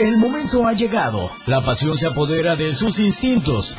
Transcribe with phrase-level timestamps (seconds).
[0.00, 1.30] El momento ha llegado.
[1.46, 3.74] La pasión se apodera de sus instintos.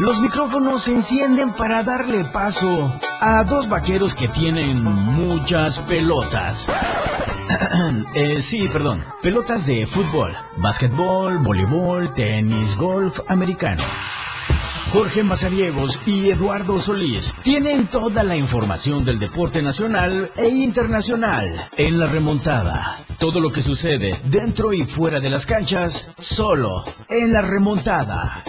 [0.00, 6.70] Los micrófonos se encienden para darle paso a dos vaqueros que tienen muchas pelotas.
[8.14, 9.04] Eh, sí, perdón.
[9.22, 13.82] Pelotas de fútbol, básquetbol, voleibol, tenis, golf americano.
[14.92, 21.98] Jorge Mazariegos y Eduardo Solís tienen toda la información del deporte nacional e internacional en
[21.98, 22.98] la remontada.
[23.18, 28.44] Todo lo que sucede dentro y fuera de las canchas, solo en la remontada.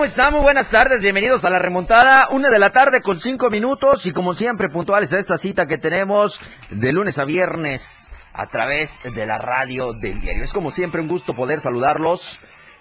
[0.00, 0.42] ¿Cómo estamos?
[0.42, 2.30] Buenas tardes, bienvenidos a la remontada.
[2.30, 5.76] Una de la tarde con cinco minutos y como siempre puntuales a esta cita que
[5.76, 10.42] tenemos de lunes a viernes a través de la radio del diario.
[10.42, 12.40] Es como siempre un gusto poder saludarlos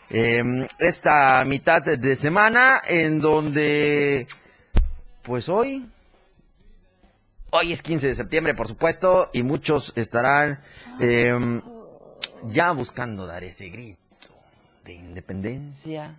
[0.10, 4.26] em, esta mitad de semana en donde
[5.22, 5.90] pues hoy
[7.50, 10.62] hoy es 15 de septiembre por supuesto y muchos estarán
[11.02, 11.62] em,
[12.46, 14.00] ya buscando dar ese grito
[14.86, 16.16] de independencia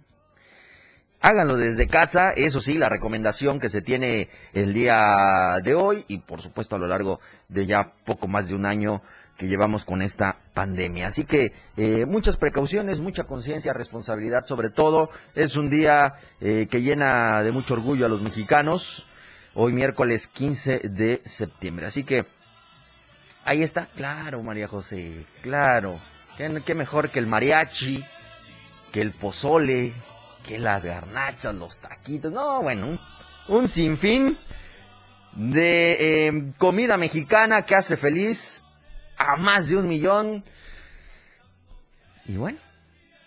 [1.23, 6.19] Háganlo desde casa, eso sí, la recomendación que se tiene el día de hoy y
[6.19, 9.03] por supuesto a lo largo de ya poco más de un año
[9.37, 11.09] que llevamos con esta pandemia.
[11.09, 15.11] Así que eh, muchas precauciones, mucha conciencia, responsabilidad sobre todo.
[15.35, 19.07] Es un día eh, que llena de mucho orgullo a los mexicanos.
[19.53, 21.85] Hoy miércoles 15 de septiembre.
[21.85, 22.25] Así que
[23.45, 26.01] ahí está, claro, María José, claro.
[26.39, 28.03] ¿Qué, qué mejor que el mariachi,
[28.91, 29.93] que el pozole,
[30.47, 32.99] que las garnachas, los taquitos, no, bueno,
[33.49, 34.39] un, sinfín
[35.35, 38.63] de em, comida mexicana que hace feliz
[39.17, 40.45] a más de un millón.
[42.27, 42.59] Y bueno,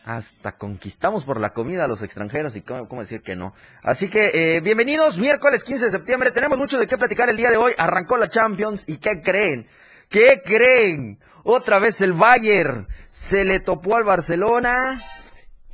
[0.05, 3.53] hasta conquistamos por la comida a los extranjeros y cómo, decir que no.
[3.81, 7.49] Así que eh, bienvenidos, miércoles 15 de septiembre, tenemos mucho de qué platicar el día
[7.49, 7.73] de hoy.
[7.77, 9.67] Arrancó la Champions y ¿qué creen?
[10.09, 11.19] ¿Qué creen?
[11.43, 15.01] Otra vez el Bayern se le topó al Barcelona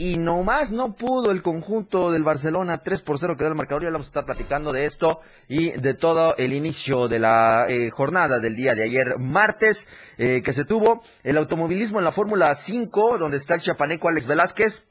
[0.01, 3.83] y nomás no pudo el conjunto del Barcelona 3 por 0 quedó el marcador.
[3.83, 7.89] Ya vamos a estar platicando de esto y de todo el inicio de la eh,
[7.89, 12.55] jornada del día de ayer, martes, eh, que se tuvo el automovilismo en la Fórmula
[12.55, 14.83] 5, donde está el chapaneco Alex Velázquez.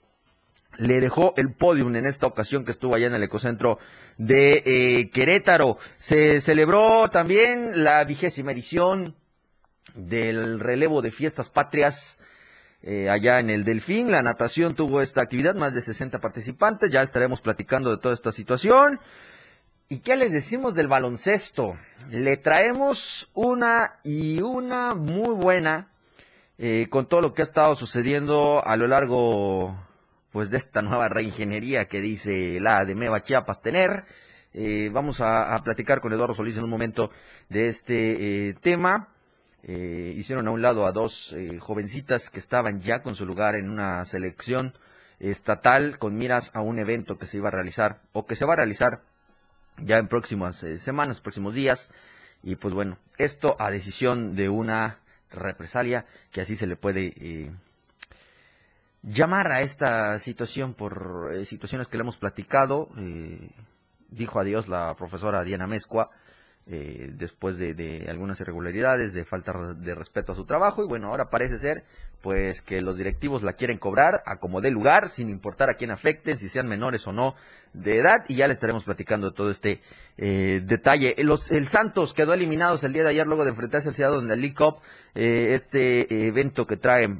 [0.76, 3.78] Le dejó el podium en esta ocasión que estuvo allá en el ecocentro
[4.18, 5.78] de eh, Querétaro.
[5.96, 9.16] Se celebró también la vigésima edición
[9.94, 12.20] del relevo de fiestas patrias
[12.82, 14.10] eh, allá en el Delfín.
[14.10, 16.90] La natación tuvo esta actividad, más de 60 participantes.
[16.90, 19.00] Ya estaremos platicando de toda esta situación.
[19.88, 21.76] ¿Y qué les decimos del baloncesto?
[22.10, 25.88] Le traemos una y una muy buena
[26.58, 29.74] eh, con todo lo que ha estado sucediendo a lo largo
[30.30, 34.04] pues de esta nueva reingeniería que dice la de Meva Chiapas tener.
[34.52, 37.10] Eh, vamos a, platicar con Eduardo Solís en un momento
[37.48, 39.08] de este tema.
[39.62, 43.56] Eh, hicieron a un lado a dos eh, jovencitas que estaban ya con su lugar
[43.56, 44.72] en una selección
[45.18, 48.52] estatal con miras a un evento que se iba a realizar o que se va
[48.52, 49.02] a realizar
[49.78, 51.90] ya en próximas eh, semanas, próximos días.
[52.42, 57.52] Y pues bueno, esto a decisión de una represalia que así se le puede
[59.02, 62.88] llamar a esta situación por situaciones que le hemos platicado.
[64.08, 66.10] dijo adiós la profesora Diana Mezcua
[66.70, 71.30] eh, después de, algunas irregularidades, de falta de respeto a su trabajo y bueno, ahora
[71.30, 71.84] parece ser
[72.20, 75.90] pues que los directivos la quieren cobrar a como dé lugar, sin importar a quién
[75.90, 77.36] afecten, si sean menores o no
[77.72, 79.80] de edad y ya le estaremos platicando todo este
[80.18, 81.14] eh, detalle.
[81.18, 84.28] Los, el Santos quedó eliminados el día de ayer luego de enfrentarse al Ciudad en
[84.28, 84.82] la League Cup,
[85.14, 87.16] eh, este evento que trae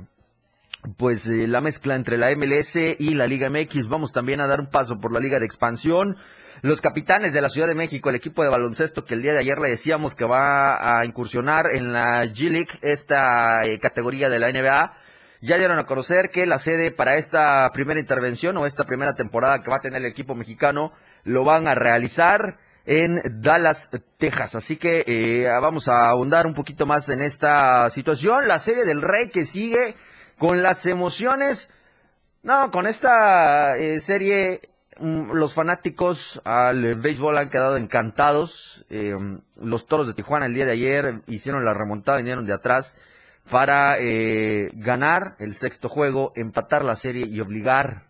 [0.99, 3.89] pues la mezcla entre la MLS y la Liga MX.
[3.89, 6.19] Vamos también a dar un paso por la Liga de Expansión.
[6.61, 9.39] Los capitanes de la Ciudad de México, el equipo de baloncesto que el día de
[9.39, 14.51] ayer le decíamos que va a incursionar en la G-League, esta eh, categoría de la
[14.51, 14.93] NBA,
[15.41, 19.63] ya dieron a conocer que la sede para esta primera intervención o esta primera temporada
[19.63, 24.57] que va a tener el equipo mexicano lo van a realizar en Dallas, Texas.
[24.57, 28.49] Así que eh, vamos a ahondar un poquito más en esta situación.
[28.49, 29.95] La serie del Rey que sigue
[30.39, 31.71] con las emociones.
[32.43, 34.71] No, con esta eh, serie
[35.01, 38.85] los fanáticos al béisbol han quedado encantados.
[38.91, 39.15] Eh,
[39.57, 42.97] los toros de Tijuana el día de ayer hicieron la remontada, vinieron de atrás
[43.51, 48.09] para eh, ganar el sexto juego, empatar la serie y obligar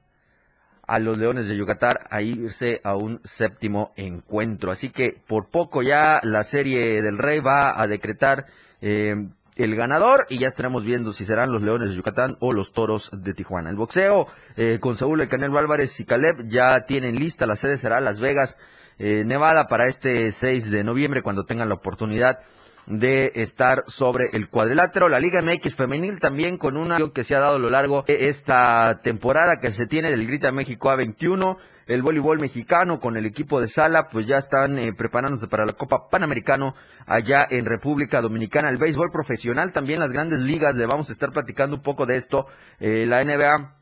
[0.86, 4.70] a los Leones de Yucatán a irse a un séptimo encuentro.
[4.70, 8.46] Así que por poco ya la serie del Rey va a decretar
[8.80, 9.14] eh,
[9.58, 13.10] el ganador y ya estaremos viendo si serán los Leones de Yucatán o los Toros
[13.12, 13.70] de Tijuana.
[13.70, 17.76] El boxeo eh, con Saúl El Canelo Álvarez y Caleb ya tienen lista, la sede
[17.76, 18.56] será Las Vegas,
[18.98, 22.38] eh, Nevada para este 6 de noviembre cuando tengan la oportunidad
[22.86, 25.08] de estar sobre el cuadrilátero.
[25.08, 28.28] La Liga MX femenil también con una que se ha dado a lo largo de
[28.28, 31.58] esta temporada que se tiene del Grita México A21.
[31.88, 35.72] El voleibol mexicano con el equipo de sala, pues ya están eh, preparándose para la
[35.72, 36.74] Copa Panamericano
[37.06, 38.68] allá en República Dominicana.
[38.68, 42.16] El béisbol profesional, también las grandes ligas, le vamos a estar platicando un poco de
[42.16, 42.46] esto.
[42.78, 43.74] Eh, la NBA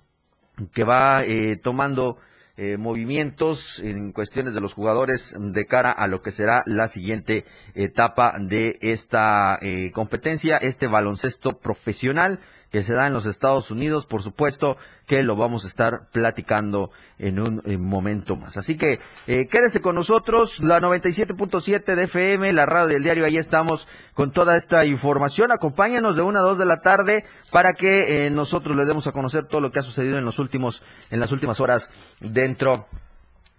[0.73, 2.19] que va eh, tomando
[2.57, 7.45] eh, movimientos en cuestiones de los jugadores de cara a lo que será la siguiente
[7.75, 9.59] etapa de esta
[9.93, 12.39] competencia, este baloncesto profesional
[12.71, 14.77] que se da en los Estados Unidos, por supuesto
[15.07, 18.57] que lo vamos a estar platicando en un momento más.
[18.57, 23.37] Así que eh, quédese con nosotros, la 97.7 de FM, la radio del diario, ahí
[23.37, 25.53] estamos con toda esta información.
[25.53, 29.13] Acompáñanos de una a dos de la tarde para que eh, nosotros le demos a
[29.13, 31.89] conocer todo lo que ha sucedido en los últimos, en las últimas horas
[32.21, 32.89] dentro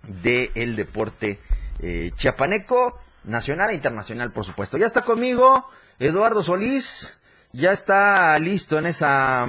[0.03, 1.39] del deporte
[1.79, 4.77] eh, chiapaneco, nacional e internacional, por supuesto.
[4.77, 5.67] Ya está conmigo
[5.99, 7.17] Eduardo Solís
[7.53, 9.47] ya está listo en esa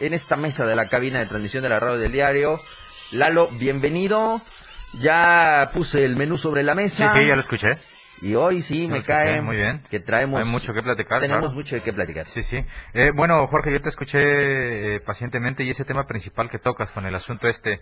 [0.00, 2.60] en esta mesa de la cabina de transmisión de la radio del diario.
[3.12, 4.40] Lalo, bienvenido.
[5.00, 7.12] Ya puse el menú sobre la mesa.
[7.12, 7.72] Sí, sí, ya lo escuché.
[8.20, 9.82] Y hoy sí me cae muy bien.
[9.90, 11.20] que traemos Hay mucho que platicar.
[11.20, 11.54] tenemos claro.
[11.54, 12.26] mucho de qué platicar.
[12.26, 12.64] Sí, sí.
[12.92, 17.06] Eh, bueno, Jorge, yo te escuché eh, pacientemente y ese tema principal que tocas con
[17.06, 17.80] el asunto este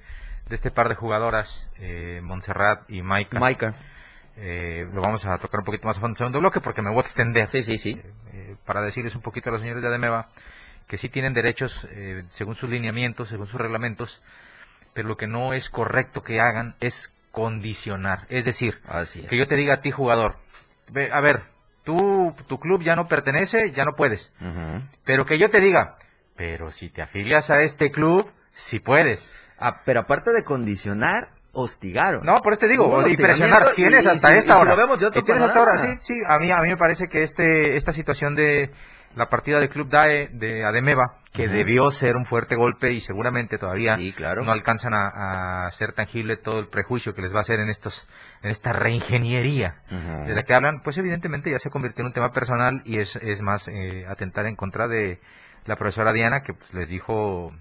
[0.49, 3.75] de este par de jugadoras, eh, Montserrat y Maika, Maika.
[4.37, 6.83] Eh, lo vamos a tocar un poquito más a fondo en el segundo bloque porque
[6.83, 8.01] me voy a extender Sí, sí, sí.
[8.33, 10.29] eh, para decirles un poquito a los señores de Ademeva
[10.87, 14.23] que sí tienen derechos eh, según sus lineamientos, según sus reglamentos,
[14.95, 18.27] pero lo que no es correcto que hagan es condicionar.
[18.29, 19.27] Es decir, Así es.
[19.29, 20.37] que yo te diga a ti, jugador,
[20.93, 21.43] ve, a ver,
[21.85, 24.33] tú, tu club ya no pertenece, ya no puedes.
[25.05, 25.97] Pero que yo te diga,
[26.37, 29.33] pero si te afilias a este club, sí puedes.
[29.59, 32.25] Ah, pero aparte de condicionar, hostigaron.
[32.25, 33.73] No, por eso te digo, y presionar.
[33.75, 34.71] Tienes y- y hasta y esta si hora.
[34.71, 36.15] lo vemos de otro Y tienes hasta ahora, sí, sí.
[36.29, 38.71] A mí, a mí me parece que este, esta situación de
[39.15, 43.57] la partida del club DAE de Ademeva, que debió ser un fuerte golpe y seguramente
[43.57, 44.43] todavía Sí, claro.
[44.45, 47.71] no alcanzan a, a hacer tangible todo el prejuicio que les va a hacer en
[47.71, 48.07] estos,
[48.43, 49.77] en esta reingeniería
[50.27, 53.17] de la que hablan, pues evidentemente ya se convirtió en un tema personal y es,
[53.17, 55.19] es más eh, atentar en contra de
[55.65, 57.55] la profesora Diana que pues, les dijo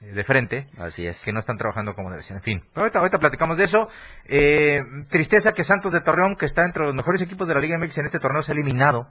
[0.00, 1.22] de frente Así es.
[1.24, 2.36] que no están trabajando como debe ser.
[2.36, 3.88] En fin, ahorita, ahorita platicamos de eso.
[4.26, 7.78] Eh, tristeza que Santos de Torreón, que está entre los mejores equipos de la Liga
[7.78, 9.08] MX en este torneo, se ha eliminado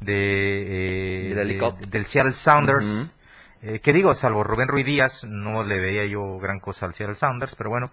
[0.00, 2.86] de, eh, Del de- del Seattle Sounders.
[2.86, 3.10] Ujú.
[3.66, 7.14] Eh, que digo, salvo Rubén Ruiz Díaz, no le veía yo gran cosa al Seattle
[7.14, 7.90] Sounders, pero bueno,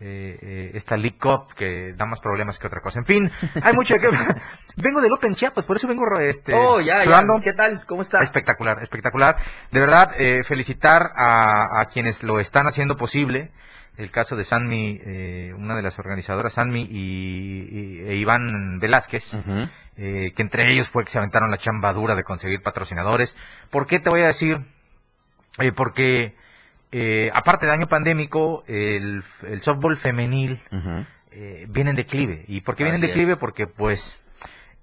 [0.00, 2.98] eh, eh, esta League Cup que da más problemas que otra cosa.
[3.00, 3.30] En fin,
[3.62, 4.08] hay mucho qué
[4.76, 7.22] Vengo del Open Chiapas, por eso vengo este, Oh, ya, ya.
[7.42, 7.84] ¿Qué tal?
[7.86, 8.22] ¿Cómo está?
[8.22, 9.36] Espectacular, espectacular.
[9.70, 13.50] De verdad, eh, felicitar a, a quienes lo están haciendo posible.
[13.96, 19.34] El caso de Sanmi, eh, una de las organizadoras, Sanmi y, y- e Iván Velázquez,
[19.34, 19.68] Ujú.
[19.98, 23.36] eh, que entre ellos fue que se aventaron la chamba dura de conseguir patrocinadores.
[23.68, 24.58] ¿Por qué te voy a decir?
[25.58, 26.34] Eh, porque
[26.92, 30.60] eh, aparte del año pandémico, el, el softball femenil
[31.30, 32.44] eh, viene en declive.
[32.48, 33.10] ¿Y por qué viene en es.
[33.10, 33.36] declive?
[33.36, 34.20] Porque pues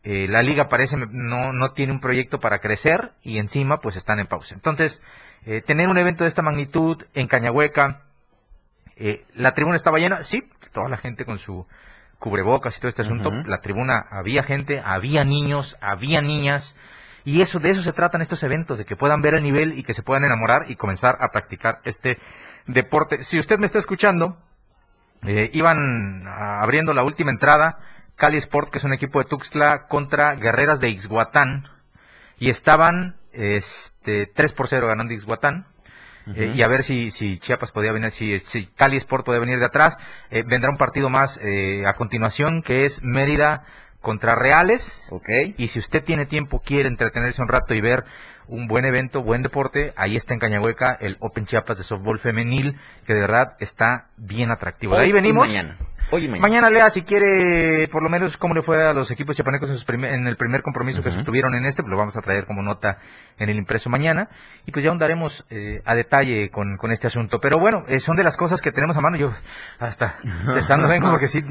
[0.04, 4.20] eh, la liga parece no, no tiene un proyecto para crecer y encima pues están
[4.20, 4.56] en pausa.
[4.56, 5.02] Entonces,
[5.46, 8.04] eh, tener un evento de esta magnitud en Cañahueca,
[8.96, 11.68] eh, la tribuna estaba llena, sí, toda la gente con su
[12.20, 16.78] cubrebocas y todo este asunto, la tribuna había gente, había niños, había niñas,
[17.28, 19.84] y eso de eso se tratan estos eventos, de que puedan ver el nivel y
[19.84, 22.20] que se puedan enamorar y comenzar a practicar este
[22.68, 23.22] deporte.
[23.22, 24.38] Si usted me está escuchando,
[25.24, 27.80] eh, iban abriendo la última entrada,
[28.16, 31.68] Cali Sport, que es un equipo de Tuxtla, contra Guerreras de Ixhuatán,
[32.40, 35.68] y estaban este, 3 por 0 ganando Ixhuatán.
[36.34, 39.60] Eh, y a ver si, si Chiapas podía venir, si, si Cali Sport podía venir
[39.60, 39.98] de atrás.
[40.30, 43.66] Eh, vendrá un partido más eh, a continuación que es Mérida
[44.08, 45.06] contra Reales.
[45.10, 45.28] Ok.
[45.58, 48.06] Y si usted tiene tiempo, quiere entretenerse un rato y ver
[48.48, 52.80] un buen evento, buen deporte, ahí está en Cañahueca el Open Chiapas de softball femenil,
[53.06, 54.96] que de verdad está bien atractivo.
[54.96, 55.46] De ahí y venimos.
[55.46, 55.76] mañana.
[56.10, 56.42] Hoy mañana.
[56.48, 59.76] Mañana lea si quiere, por lo menos, cómo le fue a los equipos chapanecos en,
[59.76, 62.46] sus primer- en el primer compromiso que sostuvieron en este, pues lo vamos a traer
[62.46, 62.98] como nota
[63.38, 64.30] en el impreso mañana.
[64.66, 67.40] Y pues ya ahondaremos eh, a detalle con, con este asunto.
[67.42, 69.18] Pero bueno, eh, son de las cosas que tenemos a mano.
[69.18, 69.34] Yo
[69.80, 70.18] hasta
[70.54, 71.42] cesando vengo porque sí,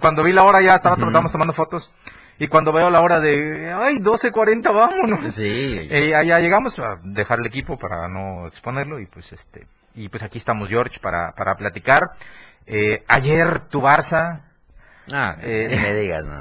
[0.00, 1.06] cuando vi la hora ya estaba, Ujú.
[1.06, 1.92] estábamos tomando fotos.
[2.38, 5.34] Y cuando veo la hora de, ay, 12.40, vámonos.
[5.34, 5.44] Sí.
[5.44, 10.22] Eh, allá llegamos a dejar el equipo para no exponerlo y pues este y pues
[10.22, 12.02] aquí estamos George para, para platicar.
[12.66, 14.42] Eh, ayer tu Barça
[15.12, 16.40] Ah, Eh, ni me digas, ¿no?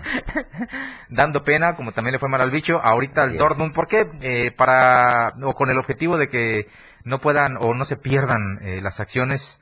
[1.09, 3.37] dando pena, como también le fue mal al bicho, ahorita al.
[3.37, 4.07] Dortmund, ¿por qué?
[4.21, 6.67] Eh, para o con el objetivo de que
[7.03, 9.59] no puedan o no se pierdan eh, las acciones.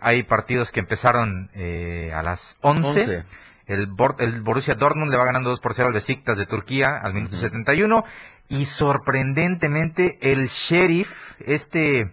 [0.00, 2.88] Hay partidos que empezaron eh, a las 11.
[3.00, 3.24] Once.
[3.66, 6.96] El, Bor- el Borussia Dortmund le va ganando 2 por 0 al Besiktas de Turquía
[7.02, 7.40] al minuto Ujú.
[7.46, 8.04] 71
[8.50, 12.12] y sorprendentemente el Sheriff, este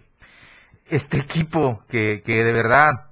[0.88, 3.11] este equipo que, que de verdad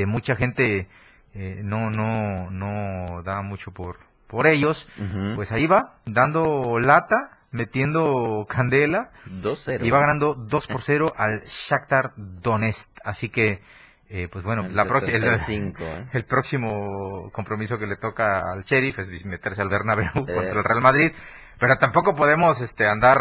[0.00, 0.88] eh, mucha gente
[1.34, 4.88] eh, no no no da mucho por por ellos,
[5.36, 9.86] pues ahí va dando lata, metiendo candela 2-0.
[9.86, 13.60] y va ganando 2 por 0 al Shakhtar Donetsk, así que
[14.08, 16.06] eh, pues bueno, El la próxima 75, ¿eh?
[16.12, 20.34] el próximo compromiso que le toca al Sheriff es meterse al Bernabéu Eh.
[20.34, 21.12] contra el Real Madrid,
[21.58, 23.18] pero tampoco podemos este andar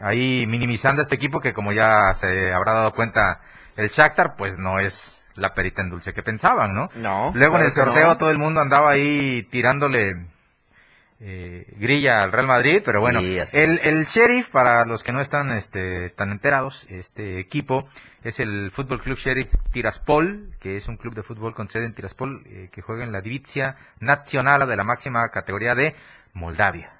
[0.00, 3.40] ahí minimizando a este equipo que como ya se habrá dado cuenta
[3.76, 6.88] el Shakhtar, pues no es la perita en dulce que pensaban, ¿no?
[6.96, 7.32] No.
[7.34, 8.16] Luego en el sorteo no.
[8.16, 10.26] todo el mundo andaba ahí tirándole
[11.18, 15.20] eh, grilla al Real Madrid, pero bueno, Sí, el, el Sheriff, para los que no
[15.20, 17.88] están este, tan enterados, este equipo
[18.22, 21.94] es el Fútbol Club Sheriff Tiraspol, que es un club de fútbol con sede en
[21.94, 25.94] Tiraspol, eh, que juega en la Divizia Nacional de la máxima categoría de
[26.34, 26.92] Moldavia.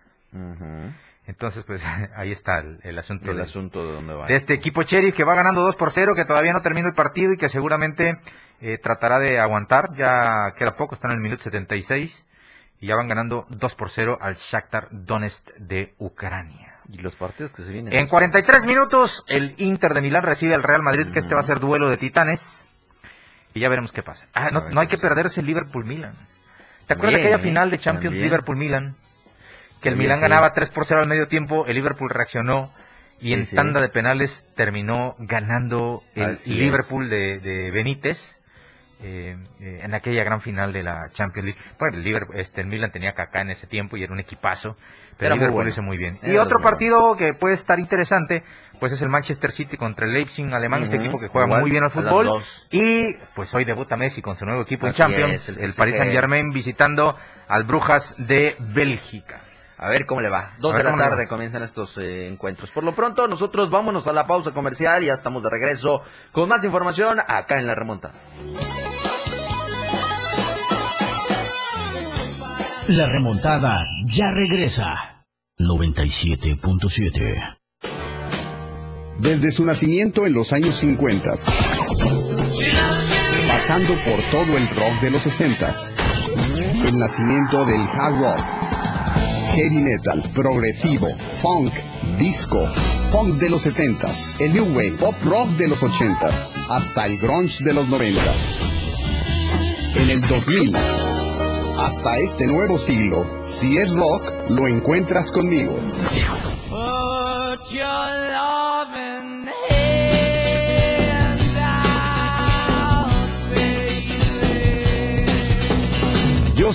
[1.26, 1.85] Entonces, pues
[2.16, 4.26] ahí está el, el asunto El de- asunto de dónde va.
[4.26, 6.95] de este equipo Sheriff que va ganando 2 por 0, que todavía no termina el
[6.95, 8.18] partido y que seguramente
[8.61, 9.95] eh, tratará de aguantar.
[9.97, 12.26] Ya queda poco, están en el minuto 76
[12.80, 16.75] y ya van ganando 2 por 0 al Shakhtar Donetsk de Ucrania.
[16.88, 17.92] Y los partidos que se vienen.
[17.92, 21.42] En 43 minutos el Inter de Milán recibe al Real Madrid, que este va a
[21.42, 22.71] ser duelo de titanes.
[23.54, 24.28] Y ya veremos qué pasa.
[24.35, 26.14] Ah, no, no hay que perderse el Liverpool-Milan.
[26.87, 27.42] ¿Te acuerdas de aquella ¿eh?
[27.42, 28.25] final de Champions También.
[28.25, 28.97] Liverpool-Milan?
[29.87, 32.73] Que el Milan ganaba 3 por 0 al medio tiempo, el Liverpool reaccionó
[33.21, 33.55] y en sí.
[33.55, 36.59] tanda de penales terminó ganando el Así es.
[36.59, 38.37] Liverpool de, de Benítez
[39.00, 41.61] eh, eh, en aquella gran final de la Champions League.
[41.78, 44.76] Bueno, el, Liverpool, este, el Milan tenía Kaká en ese tiempo y era un equipazo,
[45.19, 45.69] pero Era el muy Liverpool bueno.
[45.69, 46.19] hizo muy bien.
[46.23, 46.71] Era Y otro muy bueno.
[46.71, 48.43] partido que puede estar interesante,
[48.81, 51.71] pues es el Manchester City contra el Leipzig alemán, este equipo que juega Igual, muy
[51.71, 52.43] bien al fútbol.
[52.71, 55.73] Y pues hoy debuta Messi con su nuevo equipo Así en Champions, es, el.
[55.75, 57.16] Paris Saint Germain visitando
[57.49, 59.40] al Brujas de Bélgica.
[59.78, 60.54] A ver cómo le va.
[60.59, 62.71] Dos de la tarde comienzan estos eh, encuentros.
[62.73, 66.02] Por lo pronto, nosotros vámonos a la pausa comercial y ya estamos de regreso
[66.33, 68.12] con más información acá en la remonta.
[72.88, 75.25] La remontada ya regresa.
[75.59, 77.56] 97.7.
[79.18, 81.30] Desde su nacimiento en los años 50,
[83.49, 85.73] pasando por todo el rock de los 60,
[86.87, 88.45] el nacimiento del hard rock,
[89.56, 91.08] heavy metal, progresivo,
[91.40, 91.72] funk,
[92.18, 92.66] disco,
[93.10, 94.06] funk de los 70,
[94.38, 96.26] el new wave, pop rock de los 80,
[96.68, 98.20] hasta el grunge de los 90.
[99.94, 100.76] En el 2000,
[101.78, 105.80] hasta este nuevo siglo, si es rock, lo encuentras conmigo.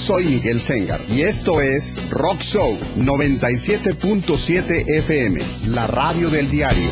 [0.02, 6.90] Soy Miguel Sengar y esto es Rock Show 97.7 FM, la radio del diario.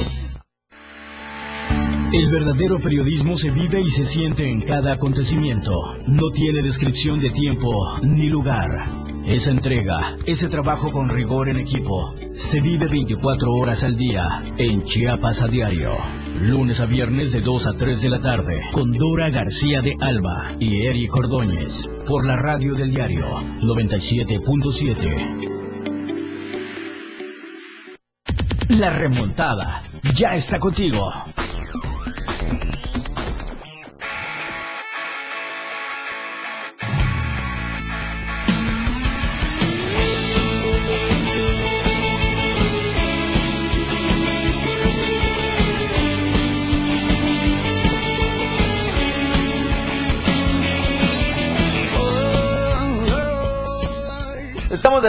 [2.13, 5.71] El verdadero periodismo se vive y se siente en cada acontecimiento.
[6.05, 8.98] No tiene descripción de tiempo ni lugar.
[9.29, 14.81] Esa entrega, ese trabajo con rigor en equipo, se vive 24 horas al día en
[14.81, 15.91] Chiapas a diario.
[16.41, 20.55] Lunes a viernes de 2 a 3 de la tarde con Dora García de Alba
[20.59, 23.27] y Eric Ordóñez por la radio del diario
[23.61, 25.45] 97.7.
[28.69, 29.83] La remontada
[30.15, 31.13] ya está contigo.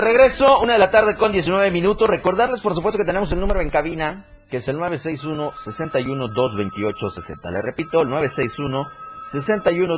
[0.00, 2.08] De regreso, una de la tarde con 19 minutos.
[2.08, 7.50] Recordarles, por supuesto, que tenemos el número en cabina, que es el 961-61-228-60.
[7.50, 8.88] Le repito, el 61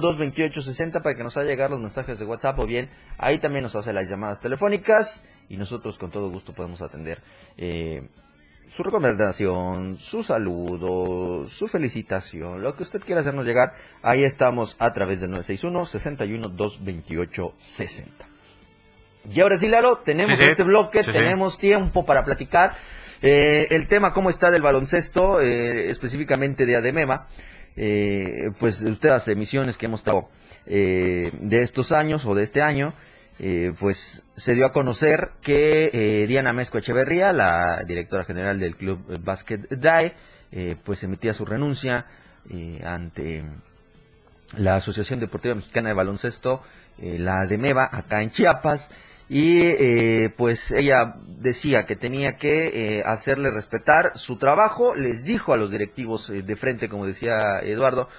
[0.00, 3.62] 228 60 para que nos haga llegar los mensajes de WhatsApp o bien ahí también
[3.62, 7.18] nos hace las llamadas telefónicas y nosotros con todo gusto podemos atender
[7.56, 8.06] eh,
[8.68, 14.92] su recomendación, su saludo, su felicitación, lo que usted quiera hacernos llegar, ahí estamos a
[14.92, 18.31] través del 961 61 228 60.
[19.30, 20.50] Y ahora sí, Lalo, tenemos Sí, sí.
[20.50, 22.74] este bloque, Sí, tenemos tiempo para platicar.
[23.22, 27.28] Eh, el tema, cómo está del baloncesto, eh, específicamente de Ademema,
[27.76, 30.28] eh, pues de las emisiones que hemos estado
[30.66, 32.94] eh, de estos años o de este año,
[33.38, 39.20] eh, pues se dio a conocer que Diana Mesco Echeverría, la directora general del club
[39.22, 40.14] Basket DAE,
[40.84, 42.06] pues emitía su renuncia
[42.84, 43.44] ante
[44.56, 46.62] la Asociación Deportiva Mexicana de Baloncesto,
[46.99, 48.90] eh, la de MEVA, acá en Chiapas,
[49.28, 55.54] y eh, pues ella decía que tenía que eh, hacerle respetar su trabajo, les dijo
[55.54, 58.11] a los directivos eh, de frente, como decía Eduardo,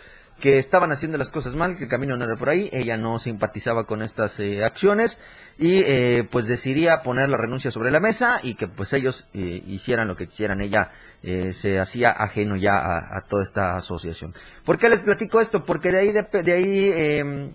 [0.44, 3.18] que estaban haciendo las cosas mal, que el camino no era por ahí, ella no
[3.18, 5.18] simpatizaba con estas eh, acciones
[5.58, 9.64] y eh, pues decidía poner la renuncia sobre la mesa y que pues ellos eh,
[9.66, 14.34] hicieran lo que quisieran, ella eh, se hacía ajeno ya a, toda esta asociación.
[14.66, 15.64] ¿Por qué les platico esto?
[15.64, 17.52] Porque de ahí, dep- de, ahí eh,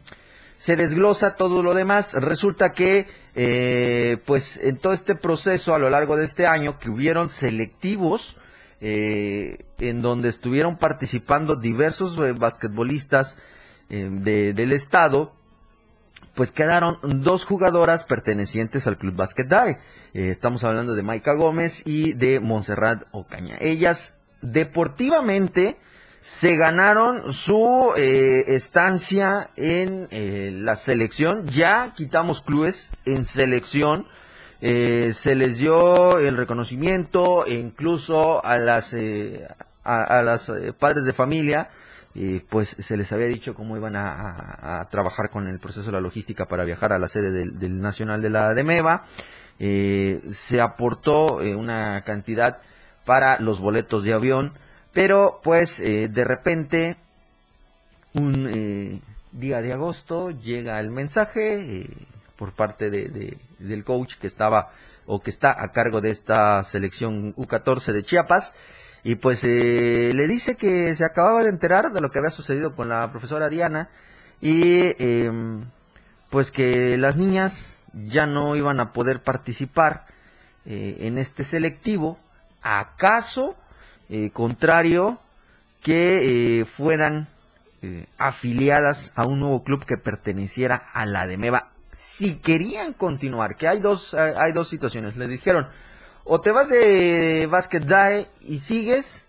[0.57, 2.14] se desglosa todo lo demás.
[2.14, 6.88] Resulta que, eh, pues, en todo este proceso a lo largo de este año, que
[6.88, 8.38] hubieron selectivos
[8.80, 13.37] eh, en donde estuvieron participando diversos eh, basquetbolistas
[13.90, 15.32] eh, de- del estado,
[16.35, 19.49] pues quedaron dos jugadoras pertenecientes al Club Basket
[20.12, 23.56] estamos hablando de Maika Gómez y de Montserrat Ocaña.
[23.61, 25.76] Ellas deportivamente
[26.20, 31.47] se ganaron su estancia en la selección.
[31.47, 34.06] Ya quitamos clubes en selección.
[34.60, 39.46] Eh, se les dio el reconocimiento e incluso a las eh,
[39.84, 41.70] a, las eh, padres de familia
[42.20, 46.00] eh, pues se les había dicho cómo iban a, trabajar con el proceso de la
[46.00, 49.04] logística para viajar a la sede del, Nacional de la Demeva.
[49.60, 52.58] Eh, se aportó eh, una cantidad
[53.04, 54.54] para los boletos de avión,
[54.92, 56.96] pero pues eh, de repente
[58.14, 59.00] un
[59.33, 61.88] día de agosto llega el mensaje
[62.38, 64.70] por parte de, de- del coach que estaba
[65.07, 68.55] o que está a cargo de esta selección U14 de Chiapas
[69.05, 72.74] y pues eh, le dice que se acababa de enterar de lo que había sucedido
[72.77, 73.88] con la profesora Diana
[74.40, 75.64] y em,
[76.31, 80.07] pues que las niñas ya no iban a poder participar
[80.66, 82.18] eh, en este selectivo,
[82.62, 83.57] acaso
[84.11, 85.18] eh, contrario
[85.83, 87.29] que fueran
[88.18, 91.70] afiliadas a un nuevo club que perteneciera a la de Meva.
[91.98, 95.68] Si querían continuar, que hay dos, hay hay dos situaciones, les dijeron,
[96.24, 99.26] o te vas de Basket DAE y sigues,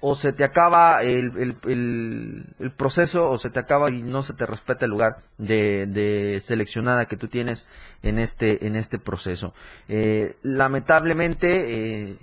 [0.00, 4.46] o se te acaba el, el- proceso, o se te acaba y no se te
[4.46, 7.66] respeta el lugar de, de seleccionada que tú tienes
[8.02, 9.52] en este, en este proceso.
[9.88, 12.18] Eh, lamentablemente, eh,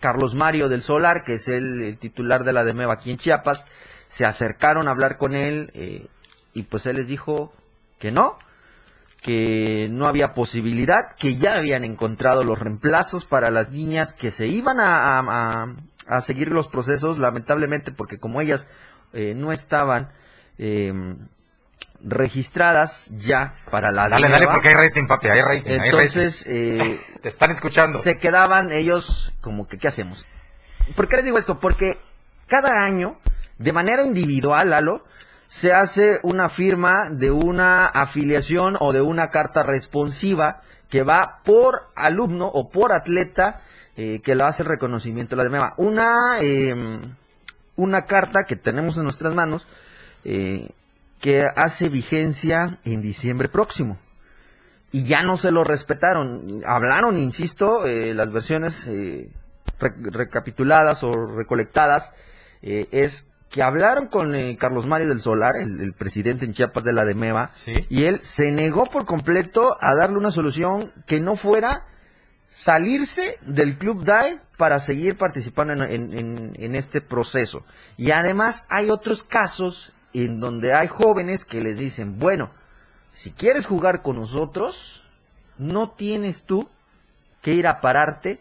[0.00, 3.64] Carlos Mario del Solar, que es el, titular de la DEMEVA aquí en Chiapas,
[4.08, 6.08] se acercaron a hablar con él eh,
[6.52, 7.52] y pues él les dijo
[8.00, 8.36] que no,
[9.22, 14.46] que no había posibilidad, que ya habían encontrado los reemplazos para las niñas que se
[14.46, 15.74] iban a, a-
[16.06, 18.66] a- seguir los procesos, lamentablemente porque como ellas
[19.12, 20.08] eh, no estaban
[20.58, 20.92] eh,
[22.02, 25.70] registradas ya para la Dale, dale, porque hay rating, papi, hay rating.
[25.70, 25.84] hay rating.
[25.90, 27.98] entonces eh, Te están escuchando.
[27.98, 30.26] se quedaban ellos como que, ¿qué hacemos?
[30.96, 31.58] ¿Por qué les digo esto?
[31.60, 31.98] Porque
[32.46, 33.18] cada año,
[33.58, 35.04] de manera individual, Lalo,
[35.50, 41.88] se hace una firma de una afiliación o de una carta responsiva que va por
[41.96, 43.62] alumno o por atleta
[43.96, 45.74] eh, que lo hace el reconocimiento de la DEMEVA.
[45.76, 46.72] Una, eh,
[47.74, 49.66] una carta que tenemos en nuestras manos
[50.24, 50.68] eh,
[51.20, 53.98] que hace vigencia en diciembre próximo
[54.92, 56.62] y ya no se lo respetaron.
[56.64, 59.30] Hablaron, insisto, eh, las versiones re-
[59.80, 62.12] recapituladas o recolectadas,
[62.62, 66.92] es que hablaron con eh, Carlos Mario del Solar, el, el presidente en Chiapas de
[66.92, 67.72] la DEMEVA, Sí.
[67.88, 71.84] y él se negó por completo a darle una solución que no fuera
[72.48, 77.64] salirse del Club DAE para seguir participando en, en- en- en este proceso.
[77.96, 82.50] Y además hay otros casos en donde hay jóvenes que les dicen, bueno,
[83.12, 85.08] si quieres jugar con nosotros,
[85.58, 86.68] no tienes tú
[87.42, 88.40] que ir a pararte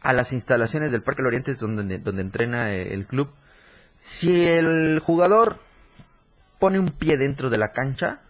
[0.00, 3.30] a las instalaciones del Parque del Oriente, donde, donde entrena eh, el club.
[4.02, 5.58] Si el jugador
[6.58, 8.20] pone un pie dentro de la cancha,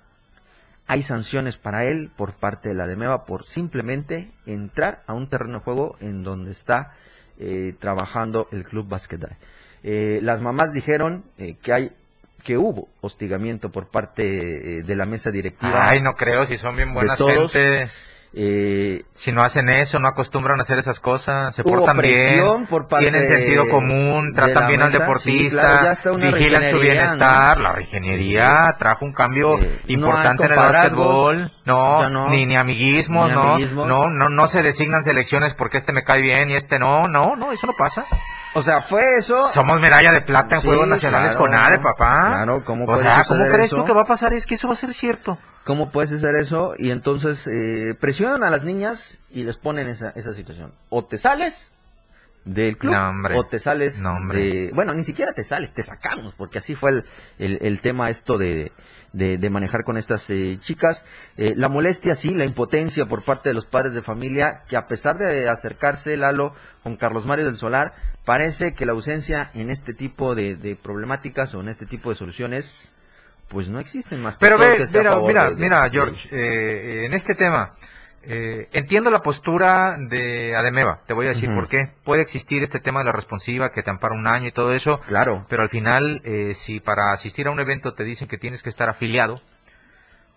[0.86, 5.58] hay sanciones para él por parte de la DEMEVA por simplemente entrar a un terreno
[5.58, 6.92] de juego en donde está
[7.38, 9.36] eh, trabajando el club Basquetbol.
[9.82, 11.92] Eh, las mamás dijeron eh, que hay
[12.44, 15.88] que hubo hostigamiento por parte eh, de la mesa directiva.
[15.88, 17.52] Ay, no creo, si son bien buenas todos.
[17.52, 17.90] gente.
[18.34, 22.66] Eh, Si no hacen eso, no acostumbran a hacer esas cosas, se portan bien, presión
[22.66, 27.78] por parte tienen sentido común, tratan bien al sí, deportista, claro, vigilan su bienestar, la
[27.80, 33.42] ingeniería trajo un cambio Eh, importante en el básquetbol, no, ni, ni amiguismo, Ni no,
[33.42, 33.86] amiguismo.
[33.86, 37.36] no, no, no se designan selecciones porque este me cae bien y este no, no,
[37.36, 38.06] no, eso no pasa.
[38.54, 39.44] o sea, fue eso.
[39.46, 41.40] Somos medalla de plata en Sí, Juegos Nacionales claro.
[41.40, 42.28] con ADE, papá.
[42.28, 43.76] Claro, ¿cómo O sea, ¿cómo crees eso?
[43.76, 44.32] tú que va a pasar?
[44.32, 45.38] Es que eso va a ser cierto.
[45.64, 46.74] ¿Cómo puedes hacer eso?
[46.76, 50.72] Y entonces eh, presionan a las niñas y les ponen esa, esa situación.
[50.88, 51.72] O te sales
[52.44, 54.72] del club No, o te sales No, de...
[54.74, 57.04] Bueno, ni siquiera te sales, te sacamos, porque así fue el,
[57.38, 58.72] el, el tema esto de,
[59.12, 61.04] de, de manejar con estas eh, chicas.
[61.36, 64.88] Eh, la molestia, sí, la impotencia por parte de los padres de familia, que a
[64.88, 67.94] pesar de acercarse Lalo con Carlos Mario del Solar,
[68.24, 72.16] parece que la ausencia en este tipo de, de problemáticas o en este tipo de
[72.16, 72.92] soluciones
[73.52, 77.34] pues no existen más que Pero ve, que mira, mira, de- George, eh, en este
[77.34, 77.74] tema,
[78.22, 81.58] eh, entiendo la postura de Ademeva, te voy a decir Ujú.
[81.58, 81.90] por qué.
[82.04, 85.00] Puede existir este tema de la responsiva que te ampara un año y todo eso,
[85.06, 85.44] Claro.
[85.48, 88.68] pero al final, eh, si para asistir a un evento te dicen que tienes que
[88.70, 89.34] estar afiliado,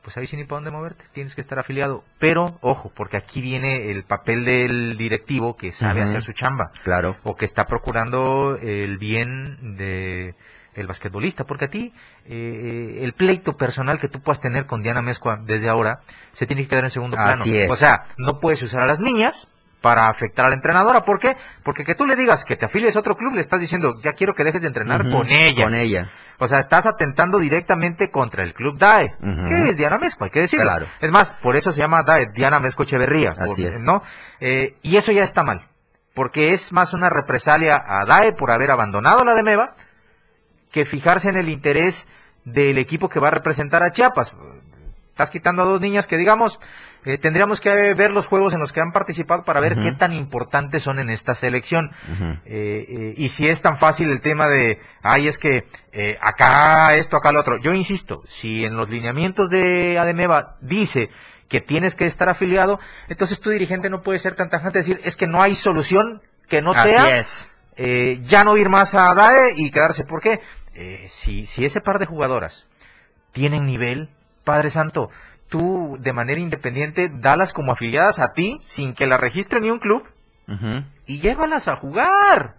[0.02, 2.04] pues ahí sí ni para dónde moverte, tienes que estar afiliado.
[2.20, 7.18] Pero, ojo, porque aquí viene el papel del directivo que sabe hacer su chamba Claro.
[7.24, 10.36] o que está procurando el bien de
[10.76, 11.94] el basquetbolista, porque a ti
[12.26, 16.00] eh, el pleito personal que tú puedas tener con Diana Mezcua desde ahora
[16.32, 17.32] se tiene que quedar en segundo plano.
[17.42, 17.72] Así es.
[17.72, 19.50] O sea, no puedes usar a las niñas
[19.82, 21.38] para afectar a la entrenadora, ¿por qué?
[21.64, 24.14] Porque que tú le digas que te afilies a otro club, le estás diciendo, ya
[24.14, 25.64] quiero que dejes de entrenar con ella.
[25.66, 26.10] Con ella.
[26.40, 29.48] O sea, estás atentando directamente contra el club DAE, Ujú.
[29.48, 30.66] que es Diana Mezco, hay que decirlo.
[30.66, 30.88] Claro.
[31.00, 33.36] Es más, por eso se llama DAE, Diana Mezco Echeverría.
[33.38, 33.80] Así es.
[33.82, 34.02] ¿no?
[34.40, 35.68] Eh, y eso ya está mal,
[36.16, 39.76] porque es más una represalia a DAE por haber abandonado la de Meva
[40.76, 42.10] que fijarse en el interés
[42.44, 44.34] del equipo que va a representar a Chiapas.
[45.12, 46.60] Estás quitando a dos niñas que, digamos,
[47.06, 50.12] eh, tendríamos que ver los juegos en los que han participado para ver qué tan
[50.12, 51.92] importantes son en esta selección.
[52.44, 55.64] Eh, eh, y si es tan fácil el tema de, ay, es que
[56.20, 57.58] acá esto, acá lo otro.
[57.58, 61.08] Yo insisto, si en los lineamientos de Ademeva dice
[61.48, 65.02] que tienes que estar afiliado, entonces tu dirigente no puede ser tan tajante de decir,
[65.06, 67.50] es que no hay solución que no Así sea es.
[68.24, 70.04] ya no ir más a DAE y quedarse.
[70.04, 70.42] ¿Por qué?
[70.76, 72.68] Eh, si, si ese par de jugadoras
[73.32, 74.10] tienen nivel,
[74.44, 75.10] Padre Santo,
[75.48, 79.80] tú de manera independiente dalas como afiliadas a ti sin que la registre ni un
[79.80, 80.04] club
[81.08, 82.56] y llévalas a jugar.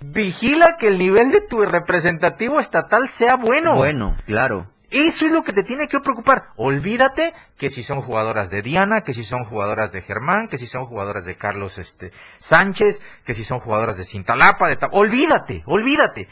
[0.00, 3.76] Vigila que el nivel de tu representativo estatal sea bueno.
[3.76, 4.66] Bueno, claro.
[4.90, 6.48] Eso es lo que te tiene que preocupar.
[6.56, 10.66] Olvídate que si son jugadoras de Diana, que si son jugadoras de Germán, que si
[10.66, 16.28] son jugadoras de Carlos este, Sánchez, que si son jugadoras de Cintalapa, de olvídate, olvídate.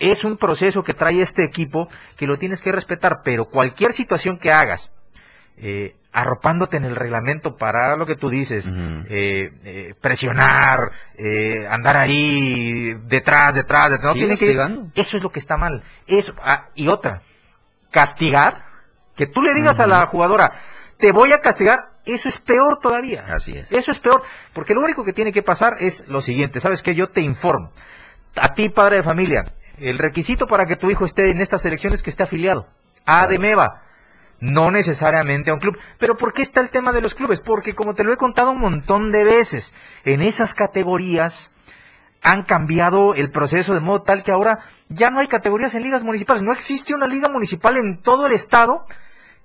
[0.00, 4.38] Es un proceso que trae este equipo que lo tienes que respetar, pero cualquier situación
[4.38, 4.90] que hagas,
[5.58, 8.72] eh, arropándote en el reglamento para lo que tú dices,
[9.10, 10.90] eh, eh, presionar,
[11.68, 14.58] andar ahí detrás, detrás, detrás, no tiene que.
[14.94, 15.84] Eso es lo que está mal.
[16.06, 17.20] Eso, ah, y otra,
[17.90, 18.64] castigar,
[19.14, 20.50] que tú le digas a la jugadora,
[20.96, 23.26] te voy a castigar, eso es peor todavía.
[23.28, 23.70] Así es.
[23.70, 24.22] Eso es peor,
[24.54, 26.94] porque lo único que tiene que pasar es lo siguiente, ¿sabes qué?
[26.94, 27.70] Yo te informo.
[28.36, 29.44] A ti, padre de familia,
[29.80, 32.66] el requisito para que tu hijo esté en esta selección es que esté afiliado
[33.06, 33.82] a Ademeva.
[34.42, 35.76] No necesariamente a un club.
[35.98, 37.40] Pero ¿por qué está el tema de los clubes?
[37.40, 41.52] Porque como te lo he contado un montón de veces, en esas categorías
[42.22, 46.04] han cambiado el proceso de modo tal que ahora ya no hay categorías en ligas
[46.04, 46.42] municipales.
[46.42, 48.86] No existe una liga municipal en todo el estado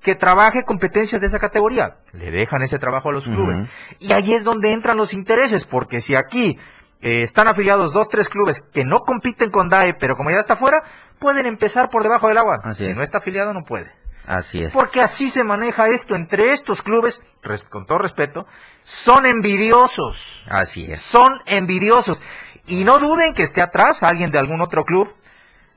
[0.02, 1.98] que trabaje competencias de esa categoría.
[2.14, 3.58] Le dejan ese trabajo a los clubes.
[4.00, 6.58] Y ahí es donde entran los intereses, porque si aquí
[7.02, 10.56] eh, están afiliados dos, tres clubes que no compiten con DAE, pero como ya está
[10.56, 10.84] fuera,
[11.20, 12.60] pueden empezar por debajo del agua.
[12.64, 12.96] Así si es.
[12.96, 13.92] no está afiliado, no puede.
[14.26, 14.74] Así es.
[14.74, 17.22] Porque así se maneja esto entre estos clubes,
[17.70, 18.48] con todo respeto,
[18.82, 20.44] son envidiosos.
[20.50, 21.00] Así es.
[21.02, 22.22] Son envidiosos.
[22.66, 25.14] Y no duden que esté atrás alguien de algún otro club